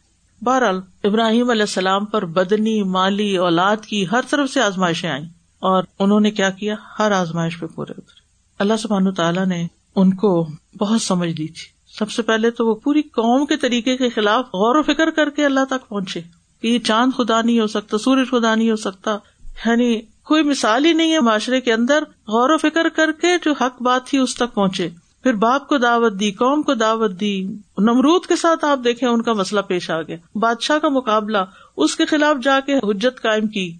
[0.44, 5.24] بہرحال ابراہیم علیہ السلام پر بدنی، مالی، اولاد کی ہر طرف سے آزمائشیں آئی
[5.58, 8.20] اور انہوں نے کیا کیا؟ ہر آزمائش پہ پورے اترے۔
[8.58, 10.48] اللہ سبحان تعالیٰ نے ان کو
[10.78, 14.44] بہت سمجھ دی تھی۔ سب سے پہلے تو وہ پوری قوم کے طریقے کے خلاف
[14.44, 16.20] غور و فکر کر کے اللہ تک پہنچے
[16.62, 19.18] کہ یہ چاند خدا نہیں ہو سکتا، سورج خدا نہیں ہو سکتا۔
[19.66, 23.52] یعنی کوئی مثال ہی نہیں ہے معاشرے کے اندر غور و فکر کر کے جو
[23.52, 24.88] حق بات تھی اس تک پہنچے۔
[25.22, 27.44] پھر باپ کو دعوت دی، قوم کو دعوت دی۔
[27.78, 31.38] نمرود کے ساتھ آپ دیکھیں، ان کا مسئلہ پیش آ گیا۔ بادشاہ کا مقابلہ،
[31.76, 33.72] اس کے خلاف جا کے حجت قائم کی۔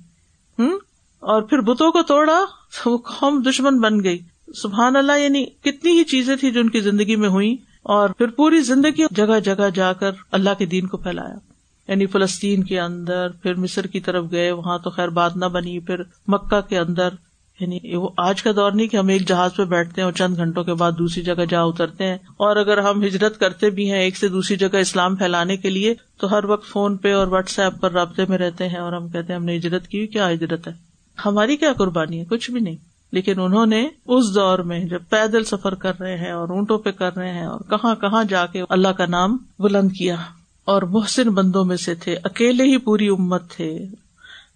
[0.59, 0.79] ہوں
[1.21, 2.45] اور پھر بتوں کو توڑا،
[2.87, 4.19] وہ قوم دشمن بن گئی۔
[4.55, 8.27] سبحان اللہ یعنی کتنی ہی چیزیں تھی جو ان کی زندگی میں ہوئی اور پھر
[8.27, 11.35] پوری زندگی جگہ جگہ جا کر اللہ کے دین کو پھیلایا۔
[11.89, 15.81] یعنی فلسطین کے اندر، پھر مصر کی طرف گئے، وہاں تو خیر بات نہ بنی،
[15.81, 17.09] پھر مکہ کے اندر
[17.61, 20.37] یعنی وہ آج کا دور نہیں کہ ہم ایک جہاز پہ بیٹھتے ہیں اور چند
[20.37, 24.01] گھنٹوں کے بعد دوسری جگہ جا اترتے ہیں اور اگر ہم ہجرت کرتے بھی ہیں
[24.01, 27.59] ایک سے دوسری جگہ اسلام پھیلانے کے لیے تو ہر وقت فون پہ اور واٹس
[27.59, 30.33] ایپ پر رابطے میں رہتے ہیں اور ہم کہتے ہیں ہم نے ہجرت کی، کیا
[30.33, 30.73] ہجرت ہے؟
[31.27, 32.77] ہماری کیا قربانی ہے؟ کچھ بھی نہیں۔
[33.13, 36.91] لیکن انہوں نے اس دور میں جب پیدل سفر کر رہے ہیں اور اونٹوں پہ
[36.91, 40.17] کر رہے ہیں اور کہاں کہاں جا کے اللہ کا نام بلند کیا
[40.65, 43.79] اور محسن بندوں میں سے تھے، اکیلے ہی پوری امت تھے۔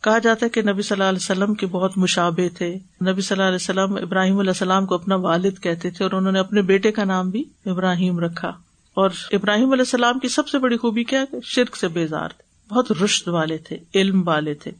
[0.03, 2.75] کہا جاتا ہے کہ نبی صلی اللہ علیہ وسلم کے بہت مشابے تھے۔
[3.11, 6.33] نبی صلی اللہ علیہ وسلم ابراہیم علیہ السلام کو اپنا والد کہتے تھے اور انہوں
[6.33, 8.49] نے اپنے بیٹے کا نام بھی ابراہیم رکھا۔
[8.95, 12.93] اور ابراہیم علیہ السلام کی سب سے بڑی خوبی کیا شرک سے بیزار تھے۔ بہت
[13.05, 14.71] رشت والے تھے، علم والے تھے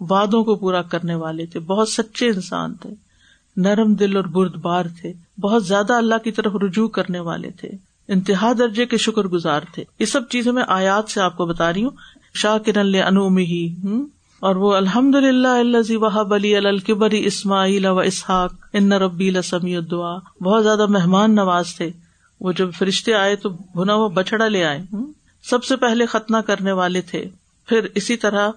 [0.00, 2.90] وادوں کو پورا کرنے والے تھے، بہت سچے انسان تھے،
[3.56, 7.70] نرم دل اور برد بار تھے، بہت زیادہ اللہ کی طرف رجوع کرنے والے تھے،
[8.08, 11.72] انتہا درجے کے شکر گزار تھے۔ یہ سب چیزیں میں آیات سے آپ کو بتا
[11.72, 11.90] رہی ہوں۔
[12.34, 13.74] شاہ کرن انوم ہی
[14.42, 20.16] اور وہ الحمد للہ اللہ وحب علی الکبری اسماعیل و اسحاق، ان ربی السمی الدعا۔
[20.44, 21.90] بہت زیادہ مہمان نواز تھے۔
[22.40, 24.82] وہ جب فرشتے آئے تو بنا وہ بچڑا لے آئے۔
[25.42, 27.24] سب سے پہلے ختنہ کرنے والے تھے۔
[27.66, 28.48] پھر اسی طرح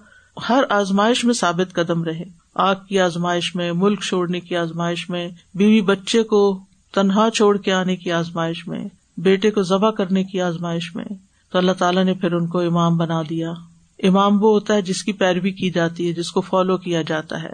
[0.48, 5.28] ہر آزمائش میں ثابت قدم رہے۔ آگ کی آزمائش میں، ملک چھوڑنے کی آزمائش میں،
[5.54, 6.60] بیوی بچے کو
[6.94, 11.04] تنہا چھوڑ کے آنے کی آزمائش میں، بیٹے کو ذبح کرنے کی آزمائش میں۔
[11.52, 13.52] تو اللہ تعالیٰ نے پھر ان کو امام بنا دیا۔
[14.02, 17.42] امام وہ ہوتا ہے جس کی پیروی کی جاتی ہے، جس کو فالو کیا جاتا
[17.42, 17.52] ہے۔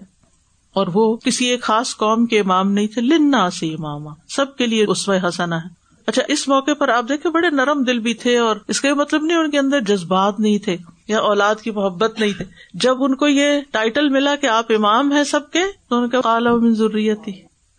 [0.75, 4.67] اور وہ کسی ایک خاص قوم کے امام نہیں تھے لنا سے امام سب کے
[4.67, 5.69] لیے اس حسنا ہے۔
[6.07, 9.25] اچھا اس موقع پر آپ دیکھے بڑے نرم دل بھی تھے اور اس کا مطلب
[9.25, 10.77] نہیں، ان کے اندر جذبات نہیں تھے
[11.09, 15.13] یا اولاد کی محبت نہیں تھے جب ان کو یہ ٹائٹل ملا کہ آپ امام
[15.13, 17.33] ہیں سب کے، تو ان کا کالا ضروریت تھی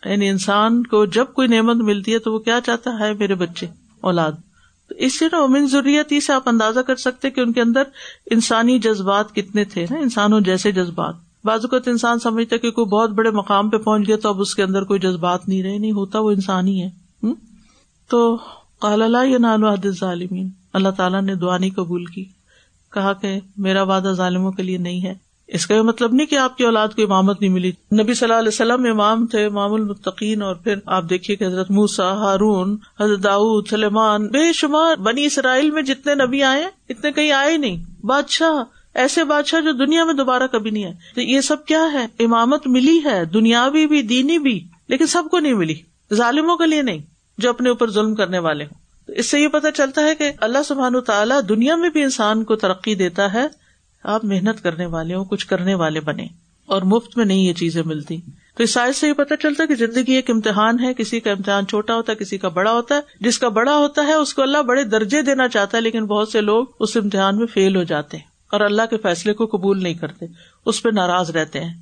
[0.06, 3.68] یعنی انسان کو جب کوئی نعمت ملتی ہے تو وہ کیا چاہتا ہے؟ میرے بچے،
[4.02, 4.32] اولاد۔
[4.90, 7.84] تو اس سے نا امن ضروریت سے آپ اندازہ کر سکتے کہ ان کے اندر
[8.32, 13.10] انسانی جذبات کتنے تھے نا، انسانوں جیسے جذبات۔ بعض اوقات انسان سمجھتا کہ کوئی بہت
[13.10, 15.92] بڑے مقام پہ پہنچ گیا تو اب اس کے اندر کوئی جذبات نہیں رہے، نہیں
[15.92, 17.04] ہوتا، وہ انسان ہی ہے
[18.10, 18.38] تو
[18.82, 22.26] اللہ یا نالو حد ظالمین اللہ تعالیٰ نے دعا نہیں قبول کی۔
[22.94, 25.14] کہا کہ میرا وعدہ ظالموں کے لیے نہیں ہے۔
[25.48, 28.28] اس کا یہ مطلب نہیں کہ آپ کی اولاد کو امامت نہیں ملی۔ نبی صلی
[28.28, 32.78] اللہ علیہ وسلم امام تھے، امام المتقین، اور پھر آپ دیکھیے کہ حضرت موسا ہارون،
[33.00, 38.06] حضرت داؤد، سلیمان، بے شمار بنی اسرائیل میں جتنے نبی آئے، اتنے کہیں آئے نہیں۔
[38.06, 42.08] بادشاہ، ایسے بادشاہ جو دنیا میں دوبارہ کبھی نہیں آئے۔ تو یہ سب کیا ہے؟
[42.20, 45.76] امامت ملی ہے، دنیاوی بھی، دینی بھی، لیکن سب کو نہیں ملی۔
[46.14, 47.00] ظالموں کے لیے نہیں،
[47.38, 50.64] جو اپنے اوپر ظلم کرنے والے ہوں۔ اس سے یہ پتا چلتا ہے کہ اللہ
[50.66, 53.63] سبحان تعالیٰ دنیا میں بھی انسان کو ترقی دیتا ہے۔
[54.04, 56.28] آپ محنت کرنے والے ہوں، کچھ کرنے والے بنے
[56.66, 58.18] اور مفت میں نہیں یہ چیزیں ملتی۔
[58.58, 61.32] تو اس سائز سے یہ پتا چلتا ہے کہ زندگی ایک امتحان ہے، کسی کا
[61.32, 64.34] امتحان چھوٹا ہوتا ہے، کسی کا بڑا ہوتا ہے۔ جس کا بڑا ہوتا ہے، اس
[64.34, 67.76] کو اللہ بڑے درجے دینا چاہتا ہے، لیکن بہت سے لوگ اس امتحان میں فیل
[67.76, 70.26] ہو جاتے ہیں اور اللہ کے فیصلے کو قبول نہیں کرتے،
[70.66, 71.74] اس پہ ناراض رہتے ہیں۔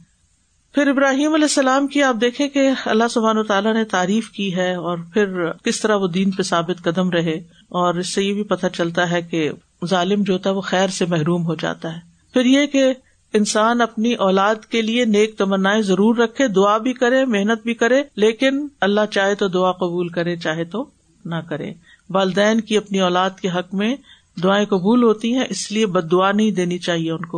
[0.73, 4.55] پھر ابراہیم علیہ السلام کی آپ دیکھیں کہ اللہ سبحان و تعالیٰ نے تعریف کی
[4.55, 8.33] ہے اور پھر کس طرح وہ دین پہ ثابت قدم رہے۔ اور اس سے یہ
[8.33, 9.51] بھی پتہ چلتا ہے کہ
[9.85, 12.93] ظالم جو ہوتا ہے وہ خیر سے محروم ہو جاتا ہے۔ پھر یہ کہ
[13.33, 18.03] انسان اپنی اولاد کے لیے نیک تمنا ضرور رکھے، دعا بھی کرے، محنت بھی کرے،
[18.15, 20.85] لیکن اللہ چاہے تو دعا قبول کرے، چاہے تو
[21.25, 21.73] نہ کرے۔
[22.09, 23.95] والدین کی اپنی اولاد کے حق میں
[24.43, 27.37] دعائیں قبول ہوتی ہیں، اس لیے بد دعا نہیں دینی چاہیے ان کو۔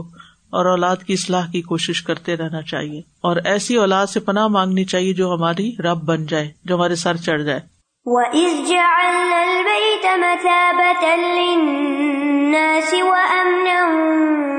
[0.50, 4.86] اور اولاد کی اصلاح کی کوشش کرتے رہنا چاہیے۔ اور ایسی اولاد سے پناہ مانگنی
[4.86, 7.60] چاہیے جو ہماری رب بن جائے، جو ہمارے سر چڑھ جائے۔
[8.06, 14.53] وَإِذْ جَعَلْنَا الْبَيْتَ مَثَابَةً لِلنَّاسِ وَأَمْنًا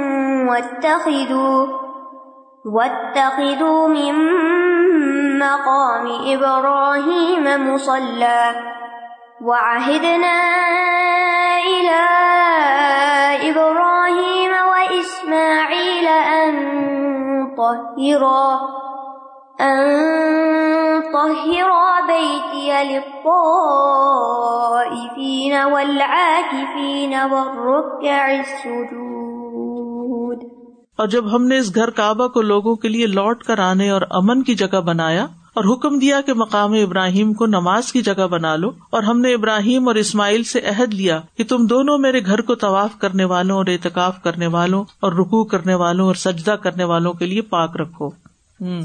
[0.48, 1.66] وَاتَّخِذُوا
[2.64, 4.14] وَاتَّخِذُوا مِن
[5.38, 8.74] مَّقَامِ إِبْرَاهِيمَ مُصَلًّى.
[9.42, 10.36] وعهدنا
[11.66, 12.02] إلى
[13.50, 16.54] إبراهيم وإسماعيل أن
[17.56, 18.60] طهرا
[19.60, 19.82] أن
[21.12, 23.34] طهرا بيتي للطائفين
[25.64, 29.13] والعاكفين والركع السجود.
[30.96, 34.02] اور جب ہم نے اس گھر کعبہ کو لوگوں کے لیے لوٹ کر آنے اور
[34.10, 38.56] امن کی جگہ بنایا اور حکم دیا کہ مقام ابراہیم کو نماز کی جگہ بنا
[38.56, 42.40] لو اور ہم نے ابراہیم اور اسماعیل سے عہد لیا کہ تم دونوں میرے گھر
[42.40, 46.84] کو طواف کرنے والوں اور اعتکاف کرنے والوں اور رکو کرنے والوں اور سجدہ کرنے
[46.84, 48.08] والوں کے لیے پاک رکھو۔
[48.60, 48.82] ہوں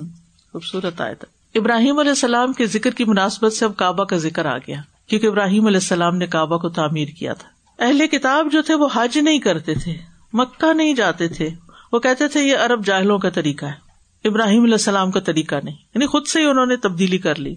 [0.51, 1.15] خوبصورت آئے
[1.55, 5.27] ابراہیم علیہ السلام کے ذکر کی مناسبت سے اب کعبہ کا ذکر آ گیا کیونکہ
[5.27, 9.17] ابراہیم علیہ السلام نے کعبہ کو تعمیر کیا تھا۔ اہل کتاب جو تھے وہ حج
[9.17, 9.93] نہیں کرتے تھے،
[10.33, 11.49] مکہ نہیں جاتے تھے۔
[11.91, 13.89] وہ کہتے تھے یہ ارب جاہلوں کا طریقہ ہے،
[14.27, 17.55] ابراہیم علیہ السلام کا طریقہ نہیں۔ یعنی خود سے ہی انہوں نے تبدیلی کر لی۔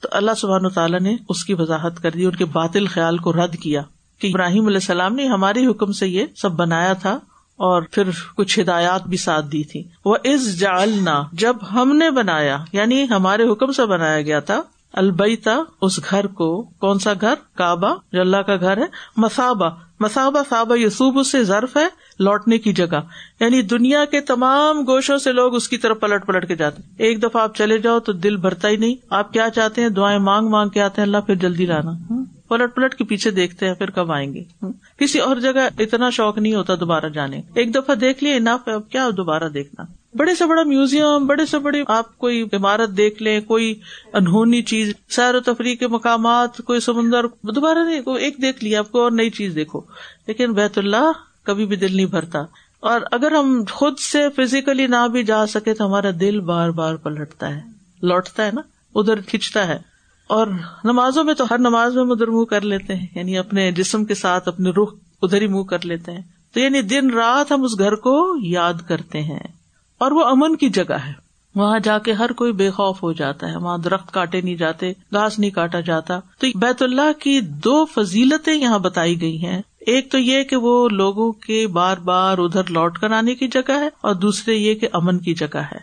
[0.00, 3.32] تو اللہ سبحان تعالیٰ نے اس کی وضاحت کر دی، ان کے باطل خیال کو
[3.32, 3.82] رد کیا
[4.18, 7.18] کہ ابراہیم علیہ السلام نے ہمارے حکم سے یہ سب بنایا تھا
[7.56, 12.58] اور پھر کچھ ہدایات بھی ساتھ دی تھی۔ وہ اس جالنا جب ہم نے بنایا
[12.72, 14.62] یعنی ہمارے حکم سے بنایا گیا تھا
[14.92, 19.68] البیتا اس گھر کو، کون سا گھر؟ کعبہ، جو اللہ کا گھر ہے مسابا
[20.00, 21.86] مسابا صابہ یسوب سے ضرف ہے،
[22.18, 23.00] لوٹنے کی جگہ۔
[23.40, 26.94] یعنی دنیا کے تمام گوشوں سے لوگ اس کی طرف پلٹ پلٹ کے جاتے ہیں۔
[26.98, 30.18] ایک دفعہ آپ چلے جاؤ تو دل بھرتا ہی نہیں۔ آپ کیا چاہتے ہیں؟ دعائیں
[30.18, 33.74] مانگ مانگ کے آتے ہیں۔ اللہ پھر جلدی لانا۔ پلٹ پلٹ کے پیچھے دیکھتے ہیں،
[33.74, 34.44] پھر کب آئیں گے۔
[34.98, 38.88] کسی اور جگہ اتنا شوق نہیں ہوتا دوبارہ جانے۔ ایک دفعہ دیکھ لیے انف اب
[38.88, 43.40] کیا دوبارہ دیکھنا؟ بڑے سے بڑا میوزیم، بڑے سے بڑی آپ کوئی عمارت دیکھ لیں،
[43.40, 43.80] کوئی
[44.12, 48.92] انہونی چیز، سیر و تفریح کے مقامات، کوئی سمندر، دوبارہ نہیں ایک دیکھ لیا آپ
[48.92, 49.80] کو اور نئی چیز دیکھو۔
[50.26, 52.38] لیکن بیت اللہ کبھی بھی دل نہیں بھرتا۔
[52.80, 56.94] اور اگر ہم خود سے فزیکلی نہ بھی جا سکے تو ہمارا دل بار بار
[56.94, 57.60] پلٹتا ہے۔
[58.02, 58.60] لوٹتا ہے نا،
[58.94, 59.78] ادھر کھینچتا ہے۔
[60.28, 60.46] اور
[60.84, 64.14] نمازوں میں تو ہر نماز میں ادھر منہ کر لیتے ہیں یعنی اپنے جسم کے
[64.14, 66.22] ساتھ اپنے رخ ادھر ہی منہ کر لیتے ہیں۔
[66.54, 69.61] تو یعنی دن رات ہم اس گھر کو یاد کرتے ہیں۔
[70.02, 71.12] اور وہ امن کی جگہ ہے۔
[71.54, 74.90] وہاں جا کے ہر کوئی بے خوف ہو جاتا ہے۔ وہاں درخت کاٹے نہیں جاتے،
[74.90, 80.12] گھاس نہیں کاٹا جاتا۔ تو بیت اللہ کی دو فضیلتیں یہاں بتائی گئی ہیں۔ ایک
[80.12, 83.88] تو یہ کہ وہ لوگوں کے بار بار ادھر لوٹ کر آنے کی جگہ ہے
[84.00, 85.78] اور دوسرے یہ کہ امن کی جگہ ہے۔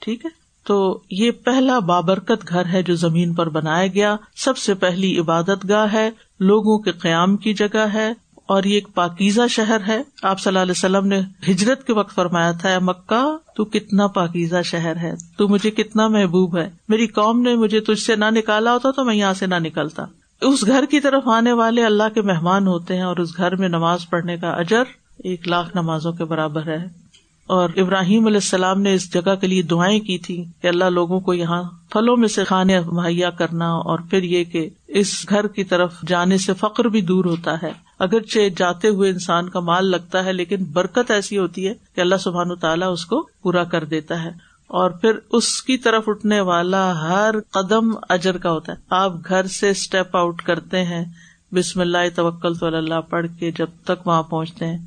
[0.00, 0.30] ٹھیک ہے؟
[0.66, 5.68] تو یہ پہلا بابرکت گھر ہے جو زمین پر بنایا گیا۔ سب سے پہلی عبادت
[5.68, 6.10] گاہ ہے۔
[6.40, 8.12] لوگوں کے قیام کی جگہ ہے۔
[8.46, 12.14] اور یہ ایک پاکیزہ شہر ہے۔ آپ صلی اللہ علیہ وسلم نے ہجرت کے وقت
[12.14, 17.40] فرمایا تھا مکہ، تو کتنا پاکیزہ شہر ہے۔ تو مجھے کتنا محبوب ہے۔ میری قوم
[17.40, 20.04] نے مجھے تجھ سے نہ نکالا ہوتا تو میں یہاں سے نہ نکلتا۔
[20.40, 23.68] اس گھر کی طرف آنے والے اللہ کے مہمان ہوتے ہیں اور اس گھر میں
[23.68, 24.82] نماز پڑھنے کا اجر
[25.24, 27.04] ایک لاکھ نمازوں کے برابر ہے۔
[27.46, 31.20] اور ابراہیم علیہ السلام نے اس جگہ کے لیے دعائیں کی تھی کہ اللہ لوگوں
[31.20, 35.64] کو یہاں پھلوں میں سے کھانے مہیا کرنا اور پھر یہ کہ اس گھر کی
[35.64, 40.24] طرف جانے سے فخر بھی دور ہوتا ہے۔ اگرچہ جاتے ہوئے انسان کا مال لگتا
[40.24, 44.24] ہے، لیکن برکت ایسی ہوتی ہے کہ اللہ سبحان تعالیٰ اس کو پورا کر دیتا
[44.24, 49.12] ہے۔ اور پھر اس کی طرف اٹھنے والا ہر قدم اجر کا ہوتا ہے۔ آپ
[49.28, 51.04] گھر سے اسٹیپ آؤٹ کرتے ہیں۔
[51.52, 54.78] بسم اللہ، توکل تو اللہ، پڑھ کے جب تک وہاں پہنچتے ہیں،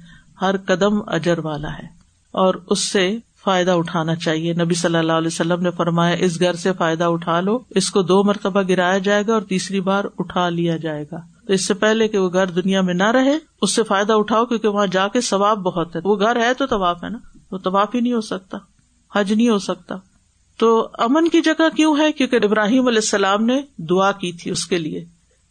[0.41, 1.87] ہر قدم اجر والا ہے۔
[2.31, 6.53] اور اس سے فائدہ اٹھانا چاہیے۔ نبی صلی اللہ علیہ وسلم نے فرمایا، اس گھر
[6.53, 10.49] سے فائدہ اٹھا لو، اس کو دو مرتبہ گرایا جائے گا اور تیسری بار اٹھا
[10.49, 13.75] لیا جائے گا۔ تو اس سے پہلے کہ وہ گھر دنیا میں نہ رہے، اس
[13.75, 17.03] سے فائدہ اٹھاؤ کیونکہ وہاں جا کے ثواب بہت ہے۔ وہ گھر ہے تو طواف
[17.03, 17.17] ہے نا؟
[17.51, 18.57] وہ طواف ہی نہیں ہو سکتا،
[19.15, 19.95] حج نہیں ہو سکتا۔
[20.59, 24.65] تو امن کی جگہ کیوں ہے؟ کیونکہ ابراہیم علیہ السلام نے دعا کی تھی اس
[24.65, 25.05] کے لیے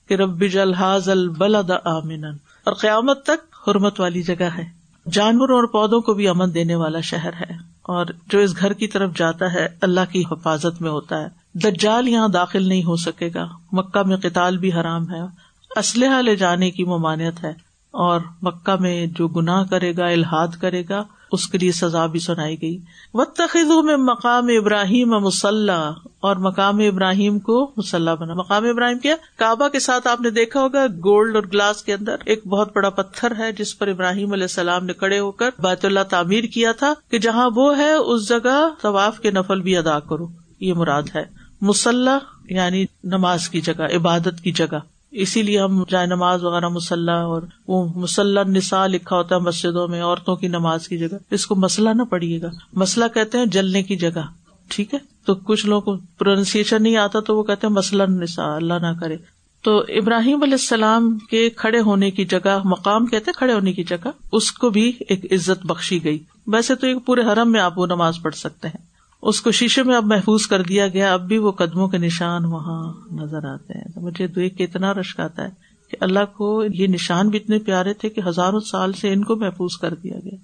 [0.09, 4.65] کہ رب الحاظ البلد آمن اور قیامت تک حرمت والی جگہ ہے۔
[5.13, 8.87] جانوروں اور پودوں کو بھی امن دینے والا شہر ہے۔ اور جو اس گھر کی
[8.87, 13.31] طرف جاتا ہے، اللہ کی حفاظت میں ہوتا ہے۔ دجال یہاں داخل نہیں ہو سکے
[13.35, 15.46] گا، مکہ میں قتال بھی حرام ہے۔
[15.77, 17.53] اسلحہ لے جانے کی ممانعت ہے
[17.91, 22.21] اور مکہ میں جو گناہ کرے گا الحاد کرے گا، اس کے لیے سزا بھی
[22.21, 22.79] سنائی گئی۔
[23.15, 29.17] و تخذ میں مقام ابراہیم مسلح اور مقام ابراہیم کو مسلح بنا۔ مقام ابراہیم کیا؟
[29.37, 32.91] کعبہ کے ساتھ آپ نے دیکھا ہوگا، گولڈ اور گلاس کے اندر ایک بہت بڑا
[32.91, 36.73] پتھر ہے، جس پر ابراہیم علیہ السلام نے کڑے ہو کر بیت اللہ تعمیر کیا
[36.73, 40.27] تھا کہ جہاں وہ ہے، اس جگہ طواف کے نفل بھی ادا کرو۔
[40.61, 41.25] یہ مراد ہے
[41.61, 44.79] مسلح یعنی نماز کی جگہ، عبادت کی جگہ۔
[45.17, 49.89] اسی لیے ہم جائے نماز وغیرہ مسلح اور وہ مسلح نسا لکھا ہوتا ہے مسجدوں
[49.89, 53.47] میں عورتوں کی نماز کی جگہ۔ اس کو مسئلہ نہ پڑھیے گا۔ مسئلہ کہتے ہیں
[53.47, 54.21] جلنے کی جگہ۔
[54.69, 58.57] ٹھیک ہے؟ تو کچھ لوگوں کو پروننسیشن نہیں آتا تو وہ کہتے ہیں مسلم نسا
[58.57, 59.17] اللہ نہ کرے۔
[59.63, 64.09] تو ابراہیم علیہ السلام کے کھڑے ہونے کی جگہ، مقام کہتے کھڑے ہونے کی جگہ،
[64.33, 67.87] اس کو بھی ایک عزت بخشی گئی۔ ویسے تو ایک پورے حرم میں آپ وہ
[67.87, 68.86] نماز پڑھ سکتے ہیں۔
[69.27, 72.45] اس کو شیشے میں اب محفوظ کر دیا گیا، اب بھی وہ قدموں کے نشان
[72.45, 75.49] وہاں نظر آتے ہیں۔ تو مجھے دیکھ کے اتنا رشک آتا ہے
[75.91, 79.37] کہ اللہ کو یہ نشان بھی اتنے پیارے تھے کہ ہزاروں سال سے ان کو
[79.37, 80.37] محفوظ کر دیا گیا۔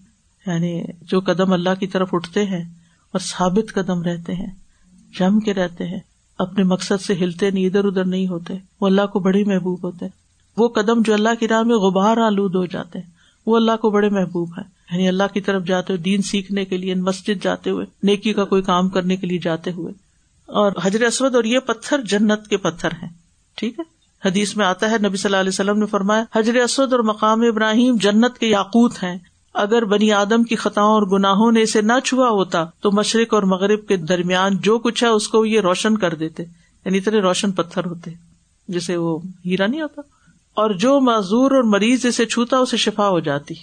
[0.51, 2.64] یعنی جو قدم اللہ کی طرف اٹھتے ہیں
[3.12, 4.51] اور ثابت قدم رہتے ہیں،
[5.18, 6.01] جم کے رہتے ہیں،
[6.38, 10.07] اپنے مقصد سے ہلتے نہیں، ادھر ادھر نہیں ہوتے، وہ اللہ کو بڑے محبوب ہوتے
[10.57, 13.11] وہ قدم جو اللہ کی راہ میں غبار آلود ہو جاتے ہیں،
[13.47, 16.76] وہ اللہ کو بڑے محبوب ہے یعنی اللہ کی طرف جاتے ہوئے، دین سیکھنے کے
[16.76, 19.92] لیے، مسجد جاتے ہوئے، نیکی کا کوئی کام کرنے کے لیے جاتے ہوئے۔
[20.46, 23.09] اور حضرت اسود اور یہ پتھر جنت کے پتھر ہیں،
[23.57, 23.85] ٹھیک ہے؟
[24.28, 27.40] حدیث میں آتا ہے، نبی صلی اللہ علیہ وسلم نے فرمایا، حضرت اسود اور مقام
[27.40, 29.18] ابراہیم جنت کے یاقوت ہیں۔
[29.55, 33.42] اگر بنی آدم کی خطاؤں اور گناہوں نے اسے نہ چھوا ہوتا، تو مشرق اور
[33.42, 36.42] مغرب کے درمیان جو کچھ ہے، اس کو یہ روشن کر دیتے۔
[36.85, 38.11] یعنی اتنے روشن پتھر ہوتے
[38.68, 40.02] جسے وہ ہیرا نہیں ہوتا۔
[40.55, 43.55] اور جو معذور اور مریض اسے چھوتا، اسے شفا ہو جاتی۔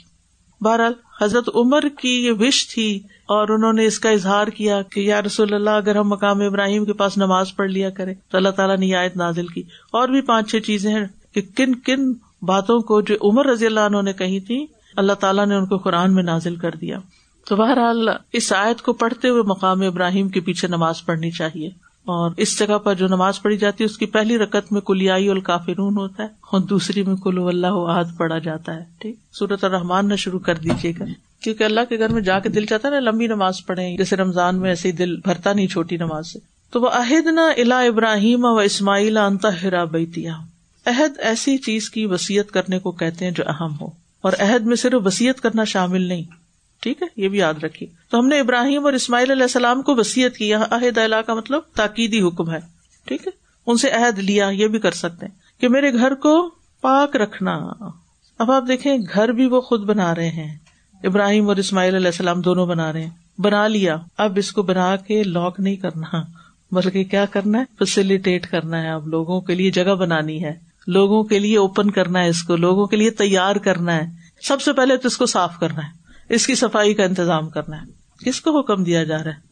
[0.61, 4.99] بہرحال حضرت عمر کی یہ وش تھی اور انہوں نے اس کا اظہار کیا کہ
[4.99, 8.49] یا رسول اللہ، اگر ہم مقام ابراہیم کے پاس نماز پڑھ لیا کرے تو اللہ
[8.49, 12.79] تعالیٰ نے آیت نازل کی۔ اور بھی پانچ چھ چیزیں ہیں کہ کن کن باتوں
[12.79, 14.65] کو جو عمر رضی اللہ عنہ نے کہی تھی،
[14.97, 16.99] اللہ تعالیٰ نے ان کو قرآن میں نازل کر دیا۔
[17.45, 21.69] تو بہرحال اس آیت کو پڑھتے ہوئے مقام ابراہیم کے پیچھے نماز پڑھنی چاہیے۔
[22.07, 25.29] اور اس جگہ پر جو نماز پڑھی جاتی ہے، اس کی پہلی رقط میں کلیائی
[25.29, 30.07] الکافرون ہوتا ہے، اور دوسری میں کلو اللہ عہد پڑھا جاتا ہے، ٹھیک؟ سورت الرحمان
[30.09, 31.05] نہ شروع کر دیجیے گا،
[31.43, 34.15] کیونکہ اللہ کے گھر میں جا کے دل چاہتا ہے نا، لمبی نماز پڑھے جیسے
[34.15, 36.39] رمضان میں ایسے دل بھرتا نہیں چھوٹی نماز سے۔
[36.73, 40.33] تو وہ عہد نہ الا ابراہیم و اسماعیل انتہرا بیتیا
[40.85, 43.87] عہد ایسی چیز کی وسیعت کرنے کو کہتے ہیں جو اہم ہو،
[44.23, 46.23] اور عہد میں صرف وسیعت کرنا شامل نہیں۔
[46.81, 49.95] ٹھیک ہے، یہ بھی یاد رکھیے۔ تو ہم نے ابراہیم اور اسماعیل علیہ السلام کو
[49.95, 52.59] وسیعت کی عہد اللہ کا مطلب تاکیدی حکم ہے۔
[53.05, 53.31] ٹھیک ہے،
[53.67, 56.49] ان سے عہد لیا، یہ بھی کر سکتے ہیں کہ میرے گھر کو
[56.81, 57.59] پاک رکھنا۔
[58.39, 60.57] اب آپ دیکھیں، گھر بھی وہ خود بنا رہے ہیں۔
[61.03, 64.95] ابراہیم اور اسماعیل علیہ السلام دونوں بنا رہے ہیں۔ بنا لیا، اب اس کو بنا
[64.95, 66.21] کے لاک نہیں کرنا۔
[66.71, 70.53] بلکہ کیا کرنا ہے؟ فیسلٹیٹ کرنا ہے۔ اب لوگوں کے لیے جگہ بنانی ہے۔
[70.87, 74.05] لوگوں کے لیے اوپن کرنا ہے اس کو، لوگوں کے لیے تیار کرنا ہے۔
[74.41, 75.98] سب سے پہلے تو اس کو صاف کرنا ہے۔
[76.29, 77.87] اس کی صفائی کا انتظام کرنا ہے۔
[78.25, 79.49] کس کو حکم دیا جا رہا ہے؟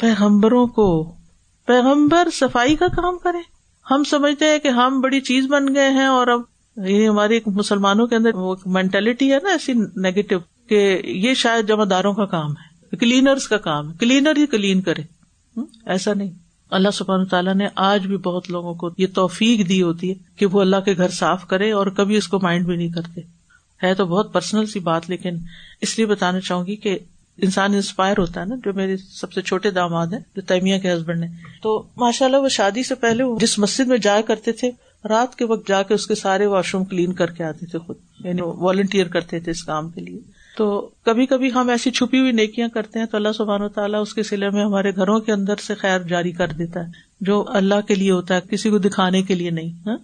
[0.00, 1.14] پیغمبروں کو۔
[1.66, 3.38] پیغمبر صفائی کا کام کرے
[3.90, 6.40] ہم سمجھتے ہیں کہ ہم بڑی چیز بن گئے ہیں اور اب
[6.76, 11.84] یہ ہماری مسلمانوں کے اندر وہ مینٹلٹی ہے نا ایسی نیگیٹو کہ یہ شاید جمع
[11.90, 15.02] داروں کا کام ہے۔ کلینرس کا کام ہے۔ کلینر ہی کلین کرے۔
[15.86, 16.30] ایسا نہیں۔
[16.70, 20.46] اللہ سبحانہ تعالیٰ نے آج بھی بہت لوگوں کو یہ توفیق دی ہوتی ہے کہ
[20.46, 23.37] وہ اللہ کے گھر صاف کرے اور کبھی اس کو مائنڈ بھی نہیں کرتے۔
[23.82, 25.36] ہے تو بہت پرسنل سی بات، لیکن
[25.80, 26.98] اس لیے بتانا چاہوں گی کہ
[27.38, 30.92] انسان انسپائر ہوتا ہے نا، جو میرے سب سے چھوٹے داماد ہیں، جو تیمیا کے
[30.92, 31.26] ہسبینڈ نے
[31.62, 34.70] تو ماشاء اللہ وہ شادی سے پہلے جس مسجد میں جایا کرتے تھے،
[35.08, 37.78] رات کے وقت جا کے اس کے سارے واش روم کلین کر کے آتے تھے
[37.78, 40.18] خود یعنی والنٹیئر کرتے تھے اس کام کے لیے۔
[40.56, 44.00] تو کبھی کبھی ہم ایسی چھپی ہوئی نیکیاں کرتے ہیں تو اللہ سبحان و تعالیٰ
[44.00, 47.44] اس کے سلے میں ہمارے گھروں کے اندر سے خیر جاری کر دیتا ہے، جو
[47.48, 49.96] اللہ کے لیے ہوتا ہے، کسی کو دکھانے کے لیے نہیں ہاں؟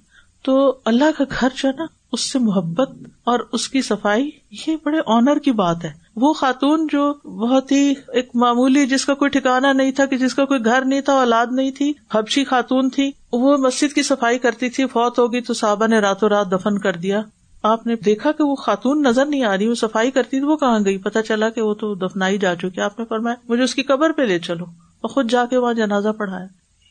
[0.45, 2.91] تو اللہ کا گھر جو ہے نا، اس سے محبت
[3.25, 4.31] اور اس کی صفائی،
[4.69, 9.15] یہ بڑے آنر کی بات ہے۔ وہ خاتون جو بہت ہی ایک معمولی، جس کا
[9.15, 12.45] کوئی ٹھکانا نہیں تھا، کہ جس کا کوئی گھر نہیں تھا، اولاد نہیں تھی، حبشی
[12.45, 16.53] خاتون تھی، وہ مسجد کی صفائی کرتی تھی، فوت ہوگی تو صحابہ نے راتوں رات
[16.53, 17.23] دفن کر دیا۔
[17.63, 20.57] آپ نے دیکھا کہ وہ خاتون نظر نہیں آ رہی، وہ صفائی کرتی تھی، وہ
[20.57, 23.75] کہاں گئی؟ پتا چلا کہ وہ تو دفنائی جا چکی۔ آپ نے فرمایا، مجھے اس
[23.75, 26.47] کی قبر پہ لے چلو اور خود جا کے وہاں جنازہ پڑھایا۔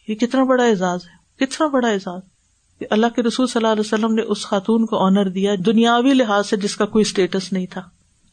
[0.07, 2.21] یہ کتنا بڑا اعزاز ہے، کتنا بڑا اعزاز۔
[2.89, 6.47] اللہ کے رسول صلی اللہ علیہ وسلم نے اس خاتون کو آنر دیا، دنیاوی لحاظ
[6.47, 7.81] سے جس کا کوئی اسٹیٹس نہیں تھا۔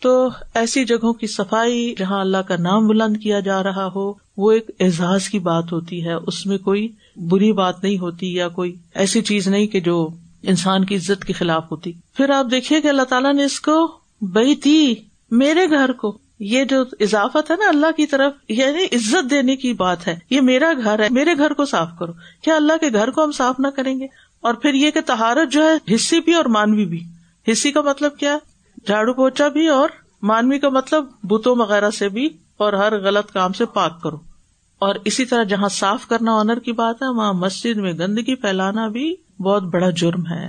[0.03, 4.53] تو ایسی جگہوں کی صفائی جہاں اللہ کا نام بلند کیا جا رہا ہو، وہ
[4.53, 8.77] ایک اعزاز کی بات ہوتی ہے۔ اس میں کوئی بری بات نہیں ہوتی یا کوئی
[8.95, 10.09] ایسی چیز نہیں کہ جو
[10.43, 13.93] انسان کی عزت کے خلاف ہوتی۔ پھر آپ دیکھیے کہ اللہ تعالیٰ نے اس کو
[14.21, 14.95] بئی تھی،
[15.31, 19.73] میرے گھر کو۔ یہ جو اضافت ہے نا اللہ کی طرف یعنی عزت دینے کی
[19.73, 23.11] بات ہے۔ یہ میرا گھر ہے، میرے گھر کو صاف کرو۔ کیا اللہ کے گھر
[23.11, 24.07] کو ہم صاف نہ کریں گے؟
[24.43, 27.05] اور پھر یہ کہ تہارت جو ہے، حصی بھی اور مانوی بھی۔
[27.53, 28.39] حصی کا مطلب کیا
[28.87, 29.89] جھاڑو پوچا بھی اور
[30.23, 34.17] مانوی کا مطلب بتوں وغیرہ سے بھی اور ہر غلط کام سے پاک کرو۔
[34.79, 38.89] اور اسی طرح جہاں صاف کرنا آنر کی بات ہے، وہاں مسجد میں گندگی پھیلانا
[38.89, 40.49] بھی بہت بڑا جرم ہے۔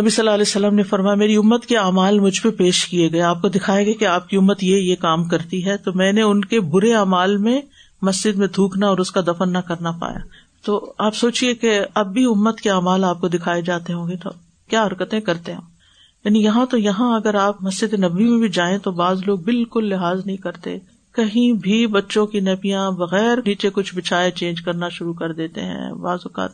[0.00, 3.12] نبی صلی اللہ علیہ وسلم نے فرمایا، میری امت کے اعمال مجھ پہ پیش کیے
[3.12, 5.92] گئے۔ آپ کو دکھائے گا کہ آپ کی امت یہ یہ کام کرتی ہے۔ تو
[5.92, 7.60] میں نے ان کے برے اعمال میں
[8.02, 10.18] مسجد میں تھوکنا اور اس کا دفن نہ کرنا پایا۔
[10.68, 14.16] تو آپ سوچیے کہ اب بھی امت کے اعمال آپ کو دکھائے جاتے ہوں گے
[14.16, 14.30] تو
[14.68, 15.60] کیا حرکتیں کرتے ہیں
[16.24, 19.88] یعنی یہاں تو یہاں اگر آپ مسجد نبی میں بھی جائیں تو بعض لوگ بالکل
[19.88, 20.78] لحاظ نہیں کرتے،
[21.12, 25.92] کہیں بھی بچوں کی نبیاں بغیر نیچے کچھ بچھائے چینج کرنا شروع کر دیتے ہیں
[25.92, 26.50] بعض اوقات۔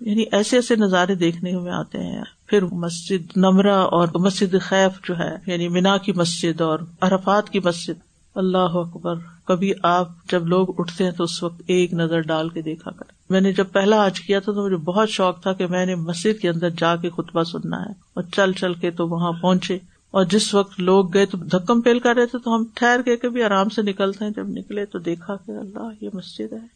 [0.00, 5.18] یعنی ایسے ایسے نظارے دیکھنے میں آتے ہیں۔ پھر مسجد نمرہ اور مسجد خیف جو
[5.18, 8.00] ہے یعنی مینا کی مسجد اور عرفات کی مسجد۔
[8.34, 12.62] اللہ اکبر، کبھی آپ جب لوگ اٹھتے ہیں تو اس وقت ایک نظر ڈال کے
[12.62, 15.66] دیکھا کر میں نے جب پہلا آج کیا تھا تو مجھے بہت شوق تھا کہ
[15.66, 19.08] میں نے مسجد کے اندر جا کے خطبہ سننا ہے اور چل چل کے تو
[19.08, 22.64] وہاں پہنچے۔ اور جس وقت لوگ گئے تو دھکم پیل کر رہے تھے تو ہم
[22.74, 26.52] ٹھہر کے بھی آرام سے نکلتے ہیں۔ جب نکلے تو دیکھا کہ اللہ، یہ مسجد
[26.52, 26.66] ہے۔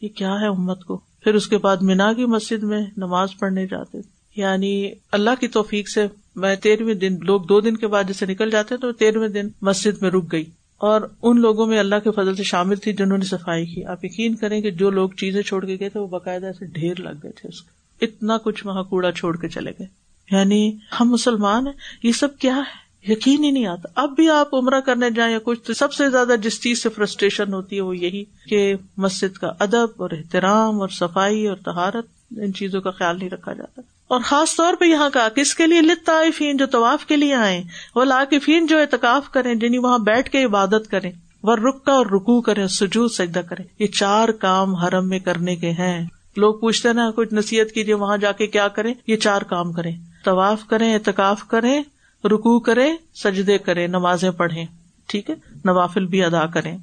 [0.00, 3.66] یہ کیا ہے امت کو؟ پھر اس کے بعد مینا کی مسجد میں نماز پڑھنے
[3.66, 3.98] جاتے۔
[4.36, 8.50] یعنی اللہ کی توفیق سے میں تیرہویں دن، لوگ دو دن کے بعد جیسے نکل
[8.50, 10.44] جاتے تو تیرہویں دن مسجد میں رک گئی۔
[10.80, 14.04] اور ان لوگوں میں اللہ کے فضل سے شامل تھی جنہوں نے صفائی کی۔ آپ
[14.04, 17.10] یقین کریں کہ جو لوگ چیزیں چھوڑ کے گئے تھے، وہ باقاعدہ ایسے ڈھیر لگ
[17.22, 19.86] گئے تھے اس کے۔ اتنا کچھ وہاں کوڑا چھوڑ کے چلے گئے۔
[20.30, 24.54] یعنی ہم مسلمان ہیں، یہ سب کیا ہے؟ یقین ہی نہیں آتا۔ اب بھی آپ
[24.54, 27.80] عمرہ کرنے جائیں یا کچھ، تو سب سے زیادہ جس چیز سے فرسٹریشن ہوتی ہے
[27.80, 32.90] وہ یہی کہ مسجد کا ادب اور احترام اور صفائی اور تہارت ان چیزوں کا
[32.90, 33.80] خیال نہیں رکھا جاتا۔
[34.10, 37.34] اور خاص طور پہ یہاں کا کس کے لیے؟ لط طائفین جو طواف کے لیے
[37.34, 37.62] آئے
[37.94, 42.40] وہ لاقفین جو اعتکاف کریں، جنہیں وہاں بیٹھ کے عبادت کریں، وہ رکا اور رکو
[42.40, 47.10] کریں سجود، سجدہ کریں۔ یہ چار کام حرم میں کرنے کے ہیں۔ لوگ پوچھتے نا،
[47.16, 51.44] کچھ نصیحت کیجیے وہاں جا کے کیا کریں؟ یہ چار کام کریں۔ طواف کریں، اعتکاف
[51.48, 51.82] کریں
[52.24, 54.66] رکو کریں، سجدے کریں، نمازیں پڑھیں۔
[55.06, 56.78] ٹھیک ہے؟ نوافل بھی ادا کریں۔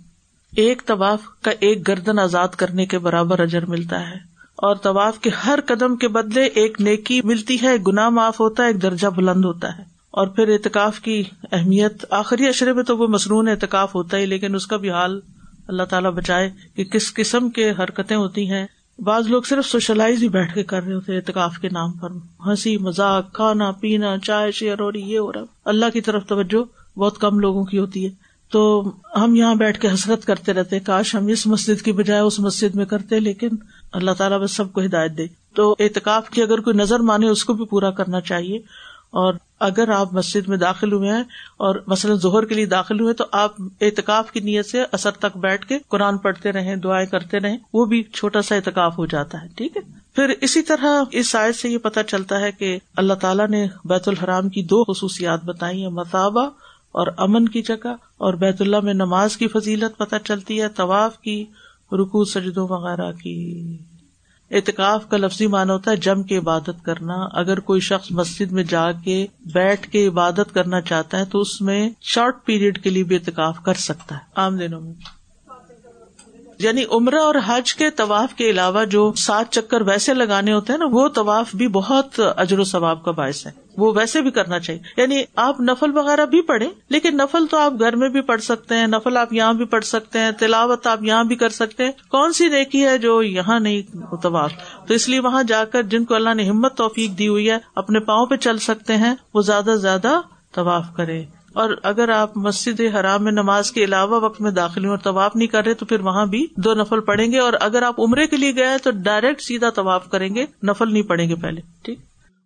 [0.56, 5.30] ایک طواف کا ایک گردن آزاد کرنے کے برابر اجر ملتا ہے۔ اور طواف کے
[5.30, 9.46] ہر قدم کے بدلے ایک نیکی ملتی ہے گنا معاف ہوتا ہے، ایک درجہ بلند
[9.46, 14.18] ہوتا ہے۔ اور پھر اعتکاف کی اہمیت، آخری اشرے میں تو وہ مصنون اعتکاف ہوتا
[14.18, 15.20] ہے لیکن اس کا بھی حال
[15.68, 18.68] اللہ تعالیٰ بچائے کہ کس قسم کے حرکتیں ہوتی ہیں۔
[19.00, 22.10] بعض لوگ صرف سوشلائز ہی بیٹھ کے کر رہے ہوتے اعتکاف کے نام پر۔
[22.46, 27.18] ہنسی، مذاق، کھانا، پینا، چائے شیئر اور یہ ہو رہا اللہ کی طرف توجہ بہت
[27.18, 28.10] کم لوگوں کی ہوتی ہے۔
[28.52, 32.40] تو ہم یہاں بیٹھ کے حسرت کرتے رہتے کاش ہم اس مسجد کی بجائے اس
[32.40, 33.50] مسجد میں کرتے، لیکن
[33.92, 37.46] اللہ تعالیٰ بس سب کو ہدایت دے۔ تو اعتکاف کی اگر کوئی نظر مانے، اس
[37.46, 38.60] کو بھی پورا کرنا چاہیے۔
[39.10, 41.24] اور اگر آپ مسجد میں داخل ہوئے ہیں
[41.58, 45.38] اور مثلاً ظہر کے لیے داخل ہوئے تو آپ اعتکاف کی نیت سے اثر تک
[45.38, 49.42] بیٹھ کے قرآن پڑھتے رہے دعائیں کرتے رہے وہ بھی چھوٹا سا اعتکاف ہو جاتا
[49.42, 49.82] ہے، ٹھیک ہے؟
[50.16, 54.08] پھر اسی طرح اس سائز سے یہ پتا چلتا ہے کہ اللہ تعالیٰ نے بیت
[54.08, 56.46] الحرام کی دو خصوصیات بتائی ہیں مطابہ
[56.92, 61.20] اور امن کی جگہ، اور بیت اللہ میں نماز کی فضیلت پتہ چلتی ہے، طواف
[61.20, 61.46] کی
[61.92, 63.78] رکو سجدوں وغیرہ کی۔
[64.52, 68.64] اعتکاف کا لفظی معنی ہوتا ہے جم کے عبادت کرنا۔ اگر کوئی شخص مسجد میں
[68.64, 73.04] جا کے بیٹھ کے عبادت کرنا چاہتا ہے تو اس میں شارٹ پیریڈ کے لیے
[73.04, 74.94] بھی اعتکاف کر سکتا ہے۔ عام دنوں میں۔
[76.60, 80.80] یعنی عمرہ اور حج کے طواف کے علاوہ جو سات چکر ویسے لگانے ہوتے ہیں
[80.80, 84.60] نا، وہ طواف بھی بہت اجر و ثواب کا باعث ہے۔ وہ ویسے بھی کرنا
[84.60, 88.42] چاہیے۔ یعنی آپ نفل وغیرہ بھی پڑھیں، لیکن نفل تو آپ گھر میں بھی پڑھ
[88.42, 91.86] سکتے ہیں، نفل آپ یہاں بھی پڑھ سکتے ہیں، تلاوت آپ یہاں بھی کر سکتے
[91.86, 93.82] ہیں۔ کون سی نیکی ہے جو یہاں نہیں
[94.24, 94.52] طواف
[94.88, 97.58] تو اس لیے وہاں جا کر جن کو اللہ نے ہمت توفیق دی ہوئی ہے،
[97.76, 100.22] اپنے پاؤں پہ چل سکتے ہیں، وہ زیادہ سے زیادہ
[100.56, 101.24] طواف کرے
[101.54, 105.36] اور اگر آپ مسجد حرام میں نماز کے علاوہ وقت میں داخل ہوں اور طواف
[105.36, 108.28] نہیں کر رہے، تو پھر وہاں بھی دو نفل پڑیں گے۔ اور اگر آپ عمرے
[108.28, 112.00] کے لیے گئے تو ڈائریکٹ سیدھا طواف کریں گے، نفل نہیں پڑیں گے پہلے، ٹھیک؟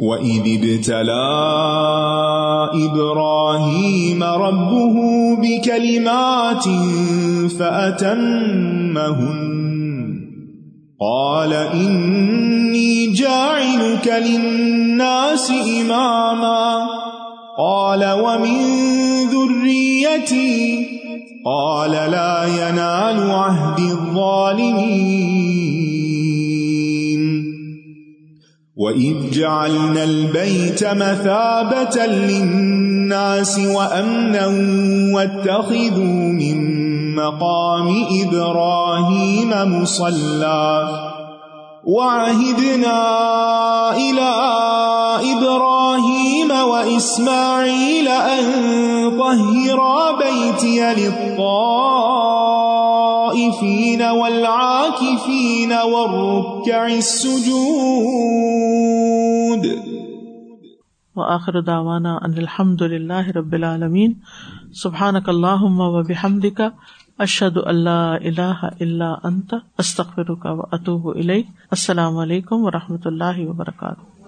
[0.00, 1.28] وَإِذِ ابْتَلَى
[2.84, 4.96] إِبْرَاهِيمَ رَبُّهُ
[5.36, 6.66] بِكَلِمَاتٍ
[7.58, 8.70] فَأَتَمَّهُنَّ
[11.00, 16.86] قَالَ إِنِّي جَاعِلُكَ لِلنَّاسِ إِمَامًا
[17.58, 18.58] قَالَ وَمِن
[19.32, 20.86] ذُرِّيَّتِي
[21.44, 25.39] قَالَ لَا يَنَالُ عَهْدِ الظَّالِمِينَ
[28.80, 34.46] وَإِذْ جَعَلْنَا الْبَيْتَ مَثَابَةً لِلنَّاسِ وَأَمْنًا
[35.14, 36.58] وَاتَّخِذُوا مِن
[37.16, 37.88] مَّقَامِ
[38.22, 39.50] إِبْرَاهِيمَ
[39.80, 40.88] مُصَلًّى
[41.84, 43.00] وَعَهِدْنَا
[43.96, 44.34] إِلَىٰ
[45.32, 48.44] إِبْرَاهِيمَ وَإِسْمَاعِيلَ أَن
[49.18, 52.49] طَهِّرَا بَيْتِيَ لِلطَّائِفِينَ
[54.02, 59.68] وَالْعَاكِفِينَ وَالرُّكَّعِ السُّجُودِ
[61.16, 64.12] وآخر دعوانا ان الحمد للہ رب العالمین۔
[64.74, 66.60] سبحانک اللہم و بحمدک،
[67.18, 71.06] اشہد اللہ الہ الا انت، استغفرک و اتوب
[71.70, 74.19] السلام علیکم و رحمۃ اللہ وبرکاتہ۔